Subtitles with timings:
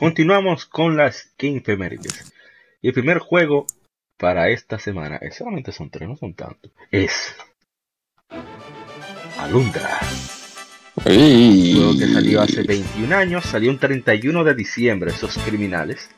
[0.00, 2.32] Continuamos con las Game Femérides.
[2.80, 3.66] Y el primer juego
[4.16, 7.36] para esta semana, eh, solamente son tres, no son tantos, es
[9.36, 10.00] Alundra.
[11.04, 16.08] Un juego que salió hace 21 años, salió un 31 de diciembre, esos criminales.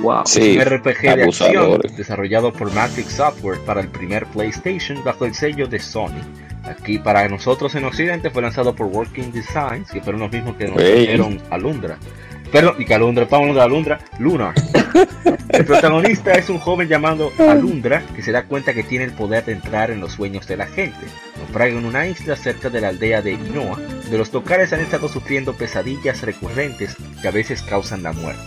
[0.00, 0.24] Wow.
[0.36, 5.66] un RPG de acción desarrollado por Matrix Software para el primer PlayStation bajo el sello
[5.66, 6.20] de Sony.
[6.62, 10.68] Aquí para nosotros en Occidente fue lanzado por Working Designs, que fueron los mismos que
[10.68, 11.98] nos dieron Alundra.
[12.52, 14.54] Perdón, y que Alundra, estamos de Alundra, Lunar.
[15.50, 19.44] El protagonista es un joven llamado Alundra que se da cuenta que tiene el poder
[19.44, 20.98] de entrar en los sueños de la gente.
[21.36, 25.08] Naufraga en una isla cerca de la aldea de Inoa, donde los tocares han estado
[25.08, 28.42] sufriendo pesadillas recurrentes que a veces causan la muerte.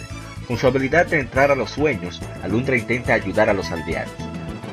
[0.48, 4.14] Con su habilidad de entrar a los sueños, Alundra intenta ayudar a los aldeanos.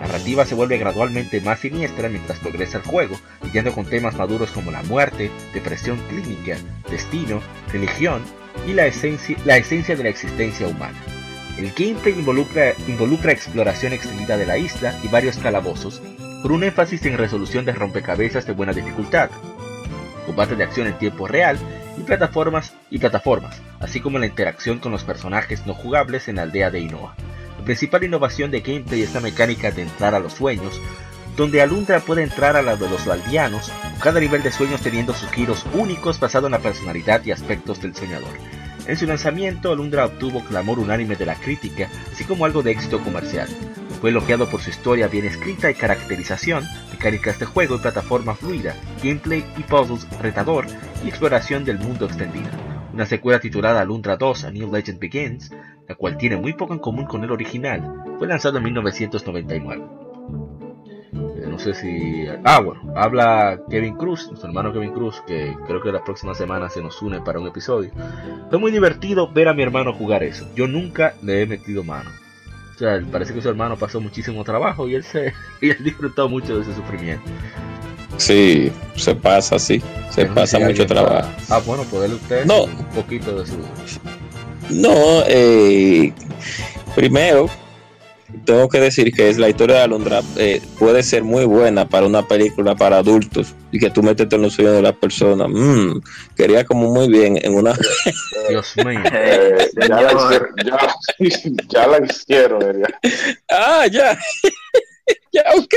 [0.00, 4.52] La narrativa se vuelve gradualmente más siniestra mientras progresa el juego, lidiando con temas maduros
[4.52, 6.56] como la muerte, depresión clínica,
[6.90, 7.40] destino,
[7.72, 8.22] religión
[8.66, 10.98] y la esencia, la esencia de la existencia humana.
[11.58, 16.00] El gameplay involucra, involucra exploración extendida de la isla y varios calabozos,
[16.42, 19.30] con un énfasis en resolución de rompecabezas de buena dificultad,
[20.24, 21.58] combate de acción en tiempo real
[21.96, 26.42] y plataformas, y plataformas, así como la interacción con los personajes no jugables en la
[26.42, 27.16] aldea de Inoa.
[27.58, 30.80] La principal innovación de gameplay es la mecánica de entrar a los sueños,
[31.38, 33.72] donde Alundra puede entrar a la de los aldeanos,
[34.02, 37.94] cada nivel de sueños teniendo sus giros únicos basado en la personalidad y aspectos del
[37.94, 38.32] soñador.
[38.88, 42.98] En su lanzamiento, Alundra obtuvo clamor unánime de la crítica, así como algo de éxito
[42.98, 43.48] comercial.
[44.00, 48.74] Fue elogiado por su historia bien escrita y caracterización, mecánicas de juego y plataforma fluida,
[49.00, 50.66] gameplay y puzzles retador
[51.04, 52.50] y exploración del mundo extendida.
[52.92, 55.52] Una secuela titulada Alundra 2 A New Legend Begins,
[55.86, 59.97] la cual tiene muy poco en común con el original, fue lanzado en 1999
[61.58, 62.26] no sé si.
[62.44, 66.68] Ah, bueno, habla Kevin Cruz, nuestro hermano Kevin Cruz, que creo que la próxima semana
[66.70, 67.90] se nos une para un episodio.
[68.48, 70.46] Fue muy divertido ver a mi hermano jugar eso.
[70.54, 72.10] Yo nunca le he metido mano.
[72.76, 76.28] O sea, parece que su hermano pasó muchísimo trabajo y él se y él disfrutó
[76.28, 77.28] mucho de ese sufrimiento.
[78.18, 79.82] Sí, se pasa, sí.
[80.10, 81.28] Se pasa mucho trabajo.
[81.50, 82.64] Ah, bueno, poderle usted no.
[82.64, 83.56] un poquito de su.
[84.70, 86.12] No, eh,
[86.94, 87.48] primero,
[88.44, 92.06] tengo que decir que es la historia de Alondra eh, puede ser muy buena para
[92.06, 95.48] una película para adultos y que tú metes en los sueños de la persona.
[95.48, 96.02] Mm,
[96.36, 97.74] quería como muy bien en una.
[98.48, 99.00] Dios mío.
[99.12, 100.78] Eh, ya, la hicieron, ya,
[101.68, 102.82] ya, la hicieron.
[103.48, 104.18] Ah, ya.
[105.32, 105.74] ya, ok.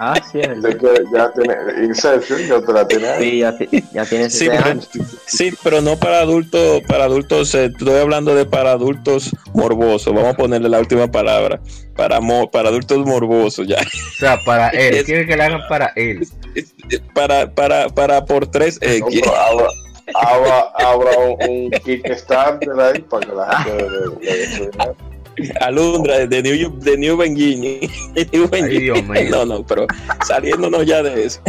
[0.00, 0.40] Ah, sí.
[0.40, 3.18] ya tiene Inception, ya te la tiene.
[3.18, 3.54] Sí, ya,
[3.92, 4.80] ya tiene sí, pero,
[5.26, 10.14] sí, pero no para adultos, para adultos, eh, estoy hablando de para adultos morbosos.
[10.14, 11.60] Vamos a ponerle la última palabra.
[11.96, 12.20] Para
[12.52, 13.78] para adultos morbosos, ya.
[13.78, 15.04] O sea, para él.
[15.04, 16.26] Quiere que le hagan para él.
[17.12, 19.22] Para, para, para por tres X.
[20.14, 23.86] Habrá un, Kickstarter ahí para que la gente
[24.20, 25.17] le,
[25.60, 27.80] Alundra de New, de New Benguini.
[29.30, 29.86] No, no, pero
[30.26, 31.40] saliéndonos ya de eso.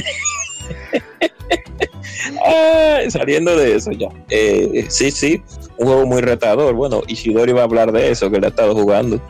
[3.09, 4.09] saliendo de eso ya.
[4.29, 5.41] Eh, sí, sí,
[5.77, 6.73] un juego muy retador.
[6.73, 9.21] Bueno, Isidori va a hablar de eso, que le ha estado jugando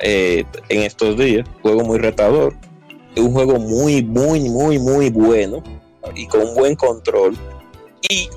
[0.00, 1.48] eh, en estos días.
[1.62, 2.54] Juego muy retador.
[3.16, 5.62] Un juego muy, muy, muy, muy bueno
[6.14, 7.36] y con un buen control.
[8.08, 8.28] Y,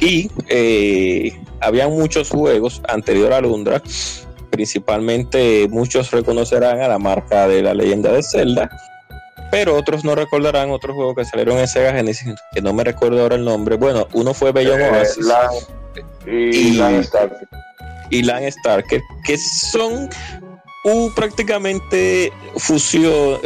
[0.00, 3.82] y eh, había muchos juegos anterior a Lundra,
[4.50, 8.70] principalmente muchos reconocerán a la marca de la leyenda de Zelda,
[9.50, 13.22] pero otros no recordarán otros juegos que salieron en Sega Genesis, que no me recuerdo
[13.22, 13.76] ahora el nombre.
[13.76, 15.26] Bueno, uno fue Bellon eh, Oasis
[16.26, 17.48] y, y Starker.
[18.10, 20.10] Y Land Starker, que son
[20.84, 23.38] un prácticamente fusión,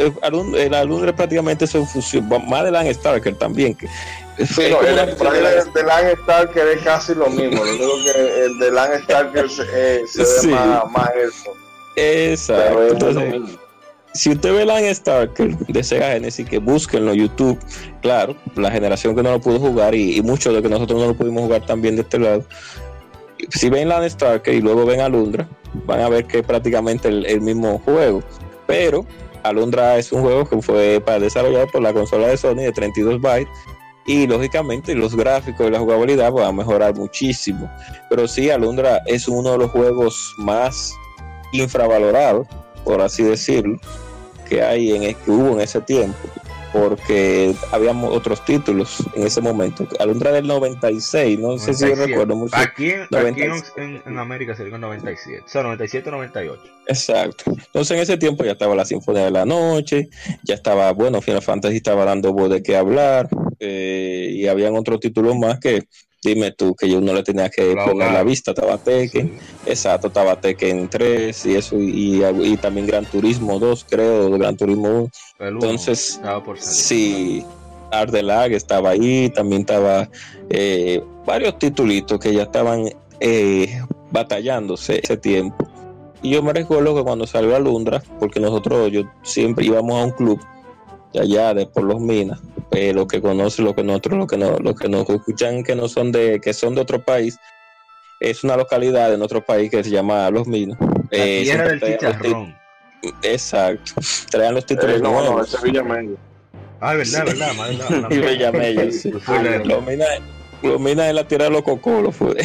[0.57, 3.87] el alumno prácticamente es fusión, más de Land Starker también, que
[4.45, 7.63] Sí, no, el, el de Land Starker es casi lo mismo.
[7.63, 11.53] Lo único que el de Land Starker se, eh, se ve más, más elfo.
[11.97, 12.87] Exacto.
[12.87, 13.57] Entonces,
[14.13, 17.59] si usted ve Land Starker de Sega Genesis, que búsquenlo en YouTube,
[18.01, 21.07] claro, la generación que no lo pudo jugar y, y muchos de que nosotros no
[21.07, 22.43] lo pudimos jugar también de este lado.
[23.49, 25.47] Si ven Land Starker y luego ven Alundra,
[25.85, 28.23] van a ver que es prácticamente el, el mismo juego.
[28.67, 29.05] Pero
[29.43, 33.19] Alundra es un juego que fue para desarrollado por la consola de Sony de 32
[33.19, 33.49] bytes
[34.09, 37.71] y lógicamente los gráficos y la jugabilidad van a mejorar muchísimo.
[38.09, 40.95] Pero sí, Alundra es uno de los juegos más
[41.51, 42.47] infravalorados,
[42.83, 43.79] por así decirlo,
[44.47, 46.17] que hay en que hubo en ese tiempo,
[46.71, 49.87] porque habíamos otros títulos en ese momento.
[49.99, 52.55] Alundra del 96, no sé si yo recuerdo mucho.
[52.55, 53.41] Aquí, en, aquí
[53.77, 56.61] en, en, América sería el 97, o sea, 97 98.
[56.87, 57.43] Exacto.
[57.47, 60.09] Entonces en ese tiempo ya estaba la Sinfonía de la Noche,
[60.43, 63.29] ya estaba, bueno, Final Fantasy estaba dando voz de qué hablar,
[63.59, 65.83] eh, y habían otros títulos más que
[66.23, 69.69] dime tú que yo no le tenía que poner la vista, estaba Tekken, sí.
[69.69, 74.89] exacto, estaba Tekken 3 y eso, y, y, también Gran Turismo 2, creo, Gran Turismo
[74.89, 75.09] 1.
[75.39, 76.19] Entonces,
[76.59, 77.45] sí,
[77.91, 80.09] Ardelag estaba ahí, también estaba
[80.49, 82.89] eh, varios titulitos que ya estaban
[83.19, 83.81] eh,
[84.11, 85.67] batallándose ese tiempo.
[86.21, 90.11] Y yo me recuerdo que cuando salió Alundra, porque nosotros, yo siempre íbamos a un
[90.11, 90.39] club
[91.13, 92.39] de allá de por los minas
[92.71, 95.75] eh, lo que conocen lo que nosotros lo que no lo que nos escuchan que
[95.75, 97.37] no son de que son de otro país
[98.19, 101.81] es una localidad en otro país que se llama Los Minas la eh, tierra del
[101.81, 102.55] chicharrón
[103.23, 103.93] exacto
[104.29, 105.31] traían los títulos eh, no, nuevos.
[105.31, 106.17] no, ese es Villamello
[106.81, 107.33] ah verdad sí.
[107.33, 109.11] verdad, verdad, verdad, y Villamello sí.
[109.65, 110.07] los minas
[110.61, 112.35] los minas de la tierra de los cocolos fue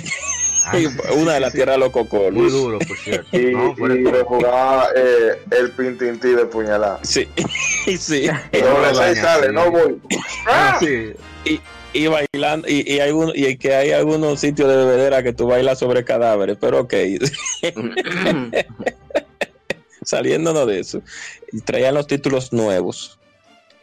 [0.73, 2.33] sí, una de las sí, tierras de los cocolos.
[2.33, 3.37] Muy duro, por cierto.
[3.37, 7.01] Y, no, y de jugar eh, el pintintí de puñalada.
[7.03, 7.29] Sí,
[7.87, 7.97] sí.
[7.97, 10.01] Seis sale, no voy.
[10.47, 11.13] Ah, sí.
[11.45, 11.61] Y,
[11.93, 15.47] y bailando, y, y, hay un, y que hay algunos sitios de bebedera que tú
[15.47, 16.95] bailas sobre cadáveres, pero ok.
[20.03, 21.03] Saliéndonos de eso.
[21.53, 23.19] Y traían los títulos nuevos.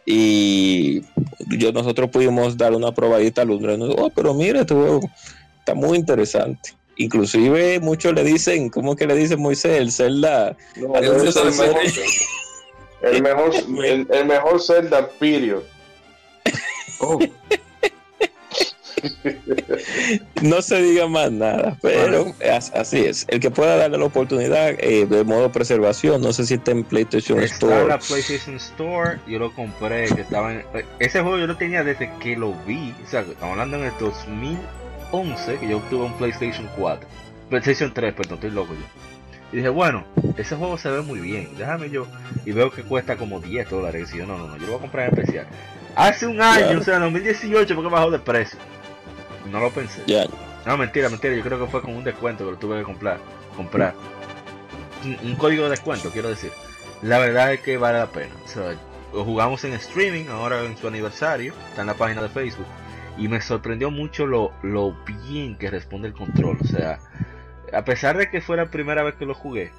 [0.06, 1.04] Y
[1.58, 3.76] yo, nosotros pudimos dar una probadita a Lundra.
[3.80, 5.02] Oh, pero mira, este juego
[5.62, 6.76] está muy interesante.
[6.98, 9.80] Inclusive muchos le dicen, ¿cómo que le dice Moisés?
[9.80, 10.56] El Zelda.
[10.76, 11.78] No, el, el, mejor,
[13.02, 13.52] el, mejor,
[13.86, 15.64] el, el mejor Zelda, period.
[17.00, 17.20] Oh.
[20.42, 22.36] no se diga más nada, pero
[22.74, 23.26] así es.
[23.30, 26.84] El que pueda darle la oportunidad eh, de modo preservación, no sé si está en
[26.84, 27.82] PlayStation está Store.
[27.82, 30.64] En la PlayStation Store, yo lo compré, que estaba en,
[31.00, 33.94] ese juego yo lo tenía desde que lo vi, o sea, estamos hablando en el
[34.00, 34.60] 2000
[35.12, 37.08] 11 que yo obtuve un PlayStation 4.
[37.50, 38.80] PlayStation 3, perdón, estoy loco yo.
[39.52, 40.06] Y dije, bueno,
[40.38, 42.08] ese juego se ve muy bien, déjame yo.
[42.46, 44.10] Y veo que cuesta como 10 dólares.
[44.14, 45.48] Y yo, no, no, no, yo lo voy a comprar en especial.
[45.96, 48.58] Hace un año, o sea, en 2018, porque bajó de precio.
[49.52, 50.02] No lo pensé.
[50.06, 50.28] Yeah.
[50.66, 53.20] No, mentira, mentira, yo creo que fue con un descuento que lo tuve que comprar.
[53.58, 53.94] comprar.
[55.04, 56.52] Un, un código de descuento, quiero decir.
[57.02, 58.34] La verdad es que vale la pena.
[58.46, 58.76] O sea,
[59.14, 62.68] lo jugamos en streaming, ahora en su aniversario, está en la página de Facebook
[63.22, 66.58] y me sorprendió mucho lo, lo bien que responde el control.
[66.60, 66.98] O sea,
[67.72, 69.72] a pesar de que fue la primera vez que lo jugué,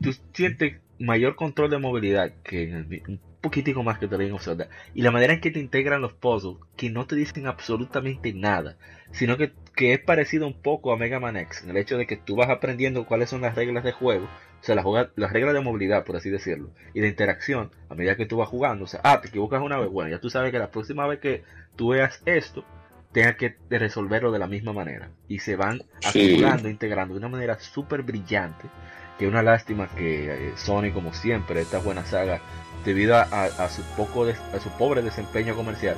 [0.00, 4.68] tú sientes mayor control de movilidad que en un poquitico más que Legend of Zelda.
[4.94, 8.76] Y la manera en que te integran los puzzles, que no te dicen absolutamente nada,
[9.16, 12.06] sino que, que es parecido un poco a Mega Man X, en el hecho de
[12.06, 14.84] que tú vas aprendiendo cuáles son las reglas de juego, o sea, las,
[15.16, 18.48] las reglas de movilidad, por así decirlo, y de interacción a medida que tú vas
[18.48, 18.84] jugando.
[18.84, 21.20] O sea, ah, te equivocas una vez, bueno, ya tú sabes que la próxima vez
[21.20, 21.44] que
[21.76, 22.64] tú veas esto,
[23.12, 25.08] tengas que resolverlo de la misma manera.
[25.28, 26.68] Y se van acumulando, sí.
[26.68, 28.68] integrando de una manera súper brillante.
[29.18, 32.42] Que es una lástima que eh, Sony, como siempre, esta buena saga,
[32.84, 35.96] debido a, a, su poco de, a su pobre desempeño comercial,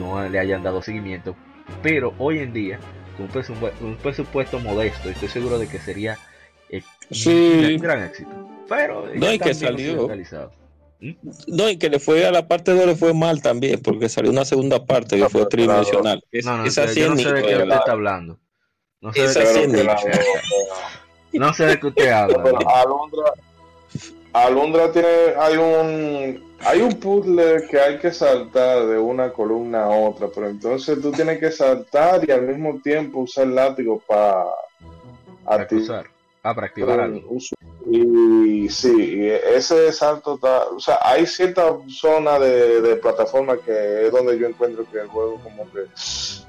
[0.00, 1.36] no le hayan dado seguimiento.
[1.82, 2.78] Pero hoy en día,
[3.16, 6.18] con un presupuesto, un presupuesto modesto, estoy seguro de que sería
[6.68, 7.74] eh, sí.
[7.74, 8.30] un gran éxito.
[8.68, 10.08] Pero no, y que salió.
[11.46, 14.30] No, y que le fue a la parte 2 le fue mal también, porque salió
[14.30, 16.24] una segunda parte que no, fue tridimensional.
[16.44, 18.38] No, no, esa yo no sé de qué usted está hablando.
[19.00, 19.72] No sé esa de
[21.32, 22.42] qué No sé de qué usted habla.
[22.74, 23.32] Alondra,
[24.44, 29.88] Alondra tiene, hay un, hay un puzzle que hay que saltar de una columna a
[29.88, 34.44] otra, pero entonces tú tienes que saltar y al mismo tiempo usar el látigo para
[35.46, 36.06] activar.
[36.42, 37.38] Ah, para activar algo.
[37.90, 44.12] Y sí, ese salto está, o sea, hay cierta zona de, de, plataforma que es
[44.12, 45.86] donde yo encuentro que el juego como que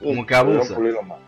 [0.03, 0.77] como que abusa.
[0.79, 1.19] Más.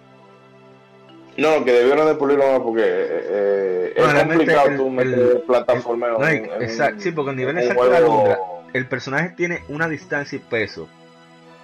[1.38, 6.20] No, que debieron de pulirlo más porque eh, no, es complicado el, tú meter plataformeo.
[6.20, 8.40] No, exacto, sí, porque en nivel de salto de Alundra,
[8.74, 10.90] el personaje tiene una distancia y peso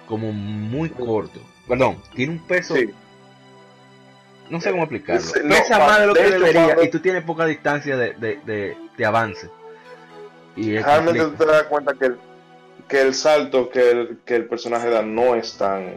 [0.08, 1.40] como muy corto.
[1.68, 2.92] Perdón, tiene un peso sí
[4.50, 5.22] no sé cómo explicarlo.
[5.44, 6.84] No, Pesa más de lo que de debería cuando...
[6.84, 9.50] y tú tienes poca distancia de, de, de, avance.
[10.56, 12.18] Y realmente tú te das cuenta que el,
[12.88, 15.94] que el salto que el, que el personaje da no es tan.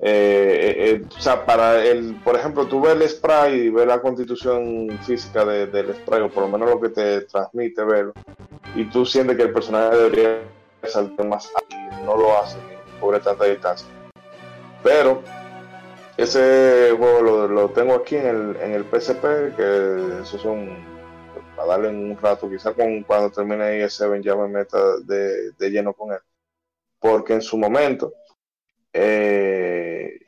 [0.00, 4.00] Eh, eh, o sea, para el, por ejemplo, tú ves el spray y ves la
[4.00, 8.12] constitución física de- del spray, o por lo menos lo que te transmite verlo,
[8.74, 10.42] y tú sientes que el personaje debería
[10.84, 12.58] saltar más alto, no lo hace
[13.00, 13.86] cubre tanta distancia.
[14.82, 15.22] Pero
[16.16, 20.68] ese juego lo, lo tengo aquí en el, en el PSP, que eso son
[21.56, 25.92] para darle un rato, quizá con, cuando termine ES7 ya me meta de, de lleno
[25.92, 26.18] con él.
[27.00, 28.12] Porque en su momento,
[29.00, 30.18] eh,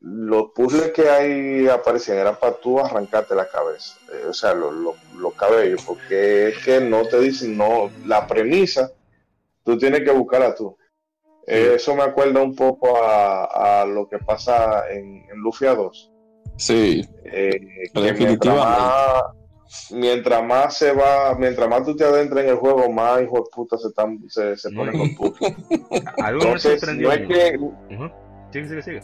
[0.00, 4.70] los puzzles que ahí aparecían eran para tú arrancarte la cabeza, eh, o sea, lo-
[4.70, 8.90] lo- los cabellos, porque es que no te dicen, no, la premisa,
[9.64, 10.76] tú tienes que buscarla tú.
[11.46, 16.10] Eh, eso me acuerda un poco a, a lo que pasa en, en Lufia 2.
[16.56, 17.50] Sí, Eh,
[17.92, 18.24] que Definitivamente.
[18.24, 19.22] Mientras más,
[19.92, 23.44] mientras más se va, mientras más tú te adentras en el juego, más hijo de
[23.54, 25.32] puta se, están, se, se ponen los.
[26.22, 27.08] Algo me sorprendió.
[27.08, 27.58] no es que.
[28.52, 29.00] Sigue, sigue, sigue.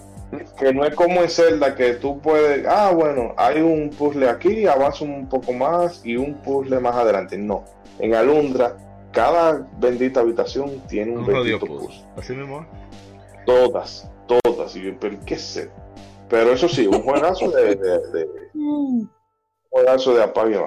[0.58, 4.66] que no es como en Zelda que tú puedes, ah, bueno, hay un puzzle aquí,
[4.66, 7.36] avanza un poco más y un puzzle más adelante.
[7.36, 7.64] No,
[7.98, 8.76] en Alundra,
[9.12, 11.86] cada bendita habitación tiene un bendito puzzle.
[11.88, 12.04] puzzle.
[12.16, 12.64] Así mismo.
[13.44, 14.76] Todas, todas.
[14.76, 15.68] Y yo, pero ¿qué sé?
[16.28, 19.10] Pero eso sí, un juegazo de, de, de- un
[19.70, 20.58] juegazo de apague.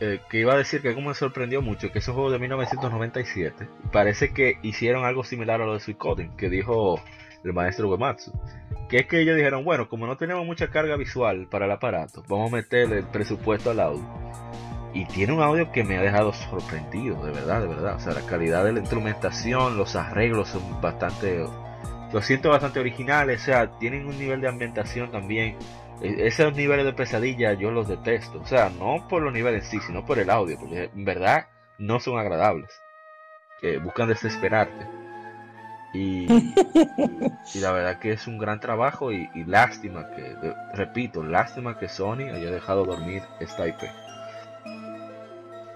[0.00, 3.68] Eh, que iba a decir que como me sorprendió mucho que ese juego de 1997
[3.92, 7.00] parece que hicieron algo similar a lo de Suicoden que dijo
[7.44, 8.32] el maestro Uematsu
[8.88, 12.24] que es que ellos dijeron bueno como no tenemos mucha carga visual para el aparato
[12.26, 14.04] vamos a meterle el presupuesto al audio
[14.92, 18.14] y tiene un audio que me ha dejado sorprendido de verdad de verdad o sea
[18.14, 21.44] la calidad de la instrumentación los arreglos son bastante
[22.12, 25.56] los siento bastante originales o sea tienen un nivel de ambientación también
[26.00, 28.40] esos niveles de pesadilla yo los detesto.
[28.40, 31.46] O sea, no por los niveles en sí, sino por el audio, porque en verdad
[31.78, 32.70] no son agradables.
[33.60, 34.86] Que buscan desesperarte.
[35.94, 36.26] Y,
[37.54, 40.34] y la verdad que es un gran trabajo y, lástima que,
[40.74, 43.78] repito, lástima que Sony haya dejado dormir esta IP.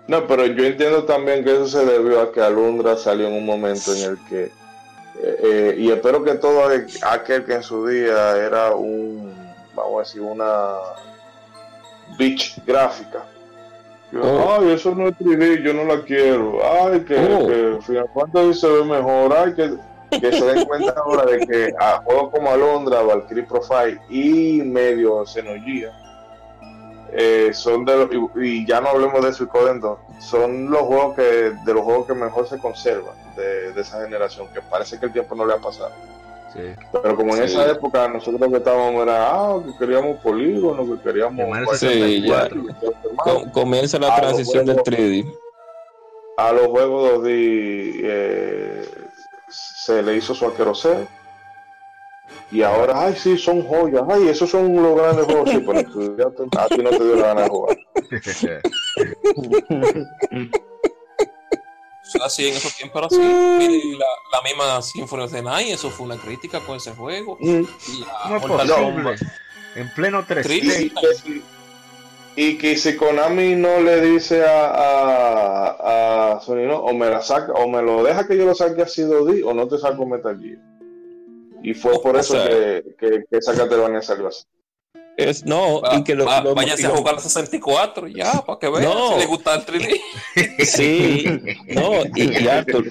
[0.09, 3.47] No, pero yo entiendo también que eso se debió a que Alundra salió en un
[3.47, 4.51] momento en el que, eh,
[5.21, 6.63] eh, y espero que todo
[7.03, 9.28] aquel que en su día era un,
[9.79, 10.75] vamos a decir, una
[12.19, 13.25] bitch gráfica.
[14.13, 14.57] Yo, Oh.
[14.61, 16.59] Ay, eso no es 3D, yo no la quiero.
[16.65, 17.47] Ay, que, Oh.
[17.47, 19.35] que Final Fantasy se ve mejor.
[19.37, 19.75] Ay, que,
[20.19, 25.27] que se den cuenta ahora de que a juegos como Alondra, Valkyrie Profile y medio
[25.27, 25.93] Xenogears
[27.13, 31.17] eh, son de los, y, y ya no hablemos de Suicoden 2, son los juegos
[31.17, 35.07] que, de los juegos que mejor se conservan de, de esa generación, que parece que
[35.07, 35.91] el tiempo no le ha pasado.
[36.53, 36.61] Sí.
[37.03, 37.55] Pero como en Sí.
[37.55, 41.37] esa época nosotros que estábamos era, ah, que queríamos polígono, que queríamos...
[41.37, 42.63] De Mario Sí, 64.
[43.17, 45.01] Com- comienza la transición los del juegos.
[45.01, 45.35] 3D.
[46.39, 48.89] a los juegos 2D eh,
[49.49, 51.07] se le hizo su aqueroseo.
[52.51, 54.03] Y ahora, ay, sí, son joyas.
[54.09, 55.51] Ay, esos son los grandes juegos.
[55.51, 57.77] Sí, pero tú ya te- a ti no te dio la gana de jugar.
[62.15, 63.19] Eso así en esos tiempos era así.
[63.19, 67.37] Mire, la, la misma Symphony of the Night, eso fue una crítica con ese juego.
[67.41, 67.63] Mm.
[68.01, 69.17] La ¿Cómo es posible?
[69.75, 70.43] En pleno 3D.
[70.43, 70.83] Triste.
[70.83, 71.43] Y que,
[72.37, 77.21] y que si Konami no le dice a, a, a Sony, no, o me la
[77.21, 80.07] saca, o me lo deja que yo lo saque así 2D, o no te saco
[80.07, 80.59] Metal Gear.
[81.63, 84.45] Y fue por O eso sea, que, que, que esa Castlevania salió así.
[85.19, 88.41] Es, no, Va- y que lo, va- lo- váyase a lo- jugar a 64 ya,
[88.47, 89.15] para que vean No.
[89.15, 90.01] si le gusta el 3D.
[90.65, 91.25] Sí,
[91.75, 92.89] no, y, y Arthur,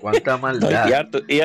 [0.00, 0.88] Cuánta no, maldad.
[0.88, 1.40] y Arthur, y,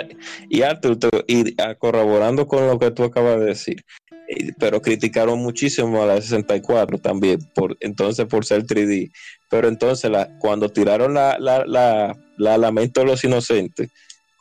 [0.58, 0.98] y Arthur,
[1.28, 3.86] y ah, corroborando con lo que tú acabas de decir,
[4.28, 9.10] eh, pero criticaron muchísimo a la 64 también, por entonces por ser 3D.
[9.50, 13.90] Pero entonces la, cuando tiraron la, la, la, la Lamento de los Inocentes,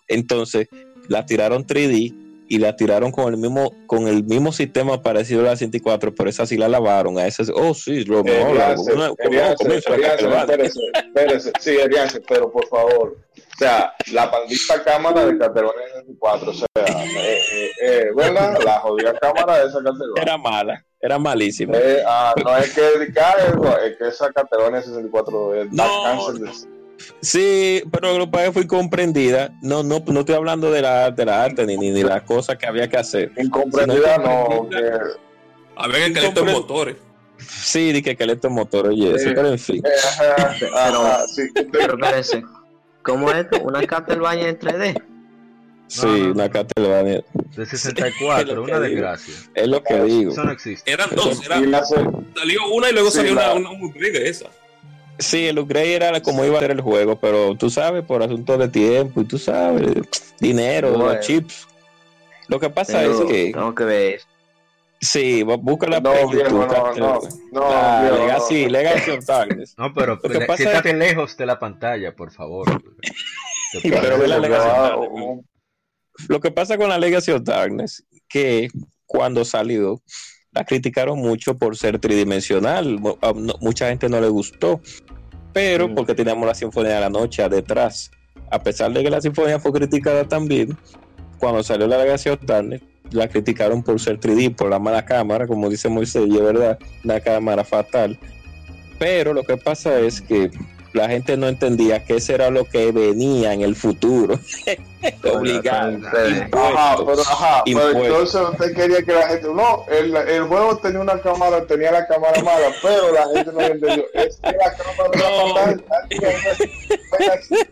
[0.08, 0.66] entonces
[1.06, 5.44] la tiraron 3D y la tiraron con el mismo con el mismo sistema parecido a
[5.44, 7.18] la 64, pero esa sí la lavaron.
[7.18, 8.56] A esa, oh sí, lo mejor.
[11.60, 11.78] Sí,
[12.28, 13.16] pero por favor.
[13.54, 18.58] O sea, la maldita cámara de Castlevania 64, o sea, eh, eh, eh, ¿verdad?
[18.64, 20.22] La jodida cámara de esa Castlevania.
[20.22, 21.76] Era mala, era malísima.
[21.76, 23.36] Eh, ah, no es que dedicar,
[23.84, 26.50] es que esa Castlevania 64 es No, de...
[27.20, 29.52] Sí, pero lo que que fui comprendida.
[29.62, 32.56] No, no, no estoy hablando de la, de la arte ni, ni de las cosas
[32.56, 33.32] que había que hacer.
[33.36, 34.68] Incomprendida, Si no.
[34.68, 34.76] Que,
[35.76, 36.52] A ver de Comprendo.
[36.60, 36.96] motores.
[37.38, 39.32] Sí, di que esqueleto motor y eso, Sí.
[39.34, 39.82] pero en fin.
[39.84, 42.42] eh, ajá, ajá, sí, Pero espérese,
[43.02, 43.60] ¿cómo es esto?
[43.64, 45.02] ¿Una Castlevania en 3D?
[45.88, 46.32] Sí, no, no.
[46.32, 47.24] una Castlevania.
[47.56, 49.34] De 64, Es lo una que desgracia.
[49.54, 50.32] Es lo que digo.
[50.32, 50.90] Eso no existe.
[50.90, 54.28] Eran dos, era, salió una y luego Sí, salió la- una, una, un upgrade de
[54.28, 54.46] esa.
[55.18, 58.58] Sí, el upgrade era como iba a ser el juego, pero tú sabes, por asunto
[58.58, 59.92] de tiempo y tú sabes,
[60.40, 61.14] dinero, Bueno.
[61.14, 61.66] los chips.
[62.48, 64.26] Lo que pasa es que, tengo que ver eso.
[65.00, 68.68] sí, busca la No, viejo, no, no, no, viejo, no.
[68.68, 69.74] Legacy, of Darkness.
[69.78, 72.66] No, pero Lo que le- pasa es- siéntate lejos de la pantalla, por favor.
[73.82, 75.44] Pero ve la Legacy of Darkness.
[76.28, 78.68] Lo que pasa con la Legacy of Darkness, que
[79.06, 80.00] cuando salió,
[80.54, 82.98] la criticaron mucho por ser tridimensional.
[83.20, 84.80] A- mucha gente no le gustó,
[85.52, 85.94] pero Mm.
[85.94, 88.10] porque teníamos la Sinfonía de la Noche detrás.
[88.50, 90.76] A pesar de que la Sinfonía fue criticada también,
[91.38, 95.68] cuando salió la of Darkness, la criticaron por ser 3D, por la mala cámara, como
[95.68, 98.18] dice Moisés, y es verdad, una cámara fatal.
[98.98, 100.50] Pero lo que pasa es que
[100.94, 104.38] la gente no entendía que eso era lo que venía en el futuro.
[105.34, 105.98] Obligado.
[106.06, 109.48] Ajá, pero, ajá, pero entonces usted quería que la gente.
[109.52, 113.60] No, el, el juego tenía una cámara, tenía la cámara mala, pero la gente no
[113.60, 114.04] entendió.
[114.14, 116.14] Es que la cámara No.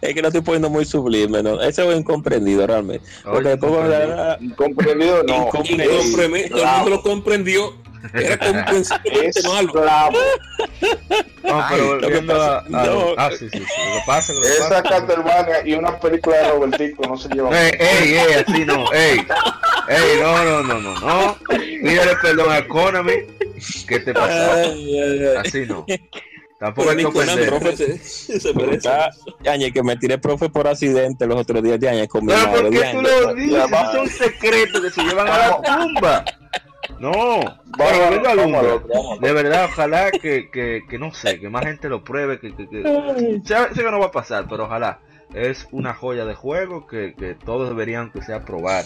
[0.00, 1.60] Es que lo estoy poniendo muy sublime, ¿no?
[1.60, 3.06] Eso es incomprendido realmente.
[3.22, 5.36] Porque Oye, después era- Incomprendido, no.
[5.46, 5.90] Incomprendido.
[6.50, 7.74] Todo el mundo lo comprendió.
[8.14, 8.66] Era.
[9.24, 10.18] Esclavo.
[11.42, 13.06] No, pero Ay, lo que volviendo pasa- a, a- no.
[13.16, 13.58] Ah, sí, sí, sí.
[13.58, 14.82] Lo que pasa, lo que Esa.
[14.82, 17.52] Castlevania y una película de Robertico no se llevan.
[17.54, 19.18] Ey, ey, ey, así no, ey,
[19.88, 21.36] ey, no, no, no, no, no.
[21.48, 23.12] Pídele perdón a Konami.
[23.86, 25.24] ¿Qué te ay.
[25.38, 25.84] Así no.
[26.58, 27.98] Tampoco hay que profe, se,
[28.38, 28.52] se
[29.72, 32.62] que me tiré profe por accidente los otros días de año con mi Pero madre.
[32.62, 33.64] ¿por qué tú lo dices?
[33.64, 36.24] Esos son secretos que se llevan a la tumba.
[36.98, 42.38] No, bueno, de verdad, ojalá que, que, que no sé, que más gente lo pruebe,
[42.38, 42.82] que, que, que-
[43.44, 45.00] sé, sé que no va a pasar, pero ojalá.
[45.32, 48.84] Es una joya de juego que, que todos deberían que sea probar,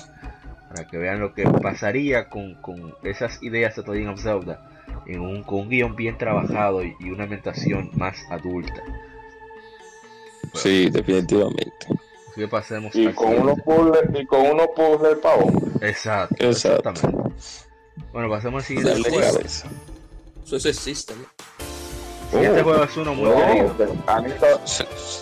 [0.68, 4.60] para que vean lo que pasaría con, con esas ideas de Legend of Zelda,
[5.06, 8.82] en un, con un guion bien trabajado y, y una ambientación más adulta.
[10.52, 11.86] Sí, definitivamente.
[12.30, 15.50] Así que pasemos Y con unos puzzles y con unos puzzles pavo.
[15.80, 16.90] Exacto, Exacto.
[16.90, 17.30] exactamente.
[18.12, 19.40] Bueno, pasemos al siguiente Dale juego.
[19.40, 21.24] Eso es existe, ¿no?
[22.24, 23.68] El siguiente juego es uno muy querido.
[23.68, 24.46] No, que Anita,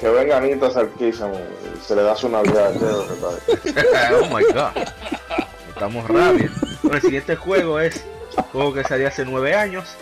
[0.00, 2.72] que venga Anita Sarkisian y se le da su navidad.
[4.14, 4.88] oh my god.
[5.68, 6.50] Estamos rabia.
[6.82, 8.04] Bueno, el siguiente juego es
[8.36, 9.96] un juego que salió hace 9 años.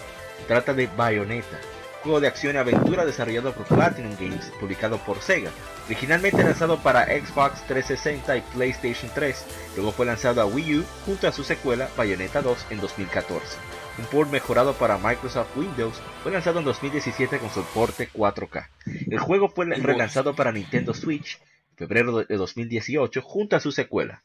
[0.46, 1.58] Trata de Bayonetta.
[2.02, 5.50] Juego de acción y aventura desarrollado por Platinum Games, publicado por Sega.
[5.84, 9.44] Originalmente lanzado para Xbox 360 y PlayStation 3,
[9.76, 13.58] luego fue lanzado a Wii U junto a su secuela Bayonetta 2 en 2014.
[13.98, 18.68] Un port mejorado para Microsoft Windows fue lanzado en 2017 con soporte 4K.
[19.10, 21.38] El juego fue relanzado para Nintendo Switch
[21.72, 24.22] en febrero de 2018 junto a su secuela.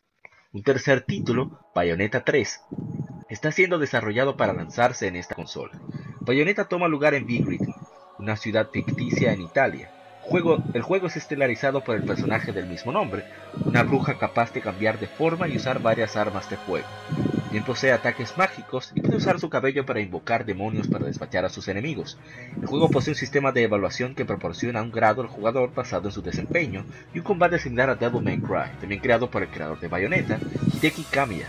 [0.53, 2.61] Un tercer título, Bayonetta 3,
[3.29, 5.73] está siendo desarrollado para lanzarse en esta consola.
[6.19, 7.61] Bayonetta toma lugar en Vigrid,
[8.19, 9.91] una ciudad ficticia en Italia.
[10.21, 13.25] Juego- el juego es estelarizado por el personaje del mismo nombre,
[13.63, 16.88] una bruja capaz de cambiar de forma y usar varias armas de fuego.
[17.43, 21.49] También posee ataques mágicos y puede usar su cabello para invocar demonios para despachar a
[21.49, 22.17] sus enemigos.
[22.59, 26.11] El juego posee un sistema de evaluación que proporciona un grado al jugador basado en
[26.11, 29.79] su desempeño y un combate similar a Devil May Cry, también creado por el creador
[29.79, 30.39] de Bayonetta,
[30.73, 31.47] Hideki Kamiya.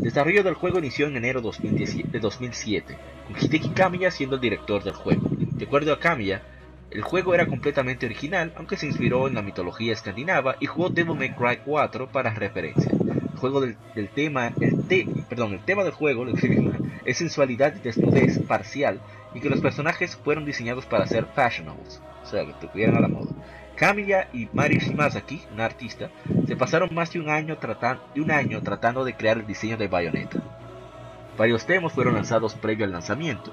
[0.00, 4.40] El desarrollo del juego inició en enero 2017 de 2007, con Hideki Kamiya siendo el
[4.40, 5.28] director del juego.
[5.30, 6.40] De acuerdo a Kamiya,
[6.90, 11.18] el juego era completamente original, aunque se inspiró en la mitología escandinava y jugó Devil
[11.18, 12.90] May Cry 4 para referencia.
[12.90, 13.76] El juego del,
[14.14, 14.78] tema, el
[15.28, 16.24] perdón, el tema del juego
[17.04, 19.02] es sensualidad y desnudez parcial
[19.34, 23.08] y que los personajes fueron diseñados para ser fashionables, o sea, que estuvieran a la
[23.08, 23.32] moda.
[23.80, 26.10] Kamiya y Mari Shimazaki, un artista,
[26.46, 29.78] se pasaron más de un año, tratan- de un año tratando de crear el diseño
[29.78, 30.38] de Bayonetta.
[31.38, 33.50] Varios demos fueron lanzados previo al lanzamiento.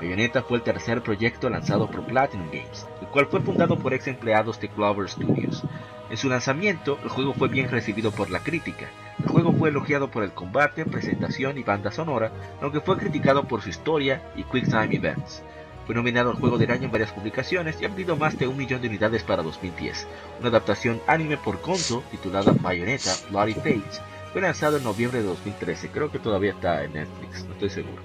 [0.00, 4.06] Bayonetta fue el tercer proyecto lanzado por Platinum Games, el cual fue fundado por ex
[4.06, 5.64] empleados de Clover Studios.
[6.08, 8.86] En su lanzamiento, el juego fue bien recibido por la crítica.
[9.18, 12.30] El juego fue elogiado por el combate, presentación y banda sonora,
[12.62, 15.42] aunque fue criticado por su historia y Quick Time Events.
[15.86, 18.56] Fue nominado al Juego del Año en varias publicaciones y ha vendido más de un
[18.56, 20.06] millón de unidades para 2010.
[20.40, 24.00] Una adaptación anime por Konzo, titulada Bayonetta Bloody Fates,
[24.32, 25.90] fue lanzado en noviembre de 2013.
[25.90, 28.02] Creo que todavía está en Netflix, no estoy seguro.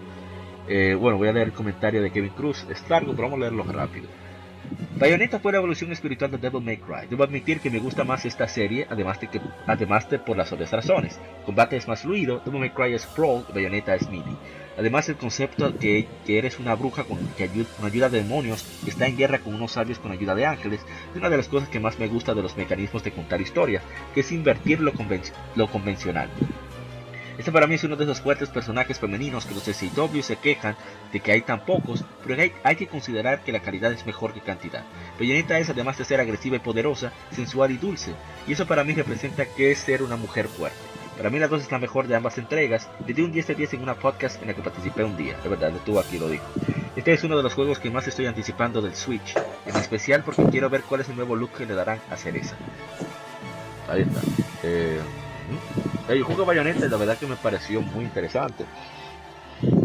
[0.68, 2.66] Eh, bueno, voy a leer el comentario de Kevin Cruz.
[2.70, 4.08] Es largo, pero vamos a leerlo rápido.
[4.98, 7.08] Bayonetta fue la evolución espiritual de Devil May Cry.
[7.10, 10.52] Debo admitir que me gusta más esta serie, además de que, además de por las
[10.52, 11.20] otras razones.
[11.46, 14.36] Combate es más fluido, Devil May Cry es crawl, Bayonetta es melee.
[14.78, 18.66] Además el concepto que, que eres una bruja con, que ayu- con ayuda de demonios,
[18.84, 21.48] que está en guerra con unos sabios con ayuda de ángeles, es una de las
[21.50, 24.94] cosas que más me gusta de los mecanismos de contar historias, que es invertir lo,
[24.94, 26.30] conven- lo convencional.
[27.40, 30.76] Este para mí es uno de esos fuertes personajes femeninos que los SCW se quejan
[31.14, 34.42] de que hay tan pocos, pero hay, que considerar que la calidad es mejor que
[34.42, 34.84] cantidad.
[35.18, 38.12] Bayonetta es además de ser agresiva y poderosa, sensual y dulce,
[38.46, 40.78] y eso para mí representa que es ser una mujer fuerte.
[41.16, 42.90] Para mí la 2 es la mejor de ambas entregas.
[43.08, 45.38] Le di un 10 de 10 en una podcast en la que participé un día.
[45.42, 46.44] De verdad, tú aquí lo digo.
[46.98, 49.36] Este es uno de los juegos que más estoy anticipando del Switch.
[49.66, 52.56] En especial porque quiero ver cuál es el nuevo look que le darán a Cereza.
[53.90, 54.22] Ahí está.
[54.64, 55.00] Eh,
[56.08, 58.66] el juego Bayonetta la verdad que me pareció muy interesante.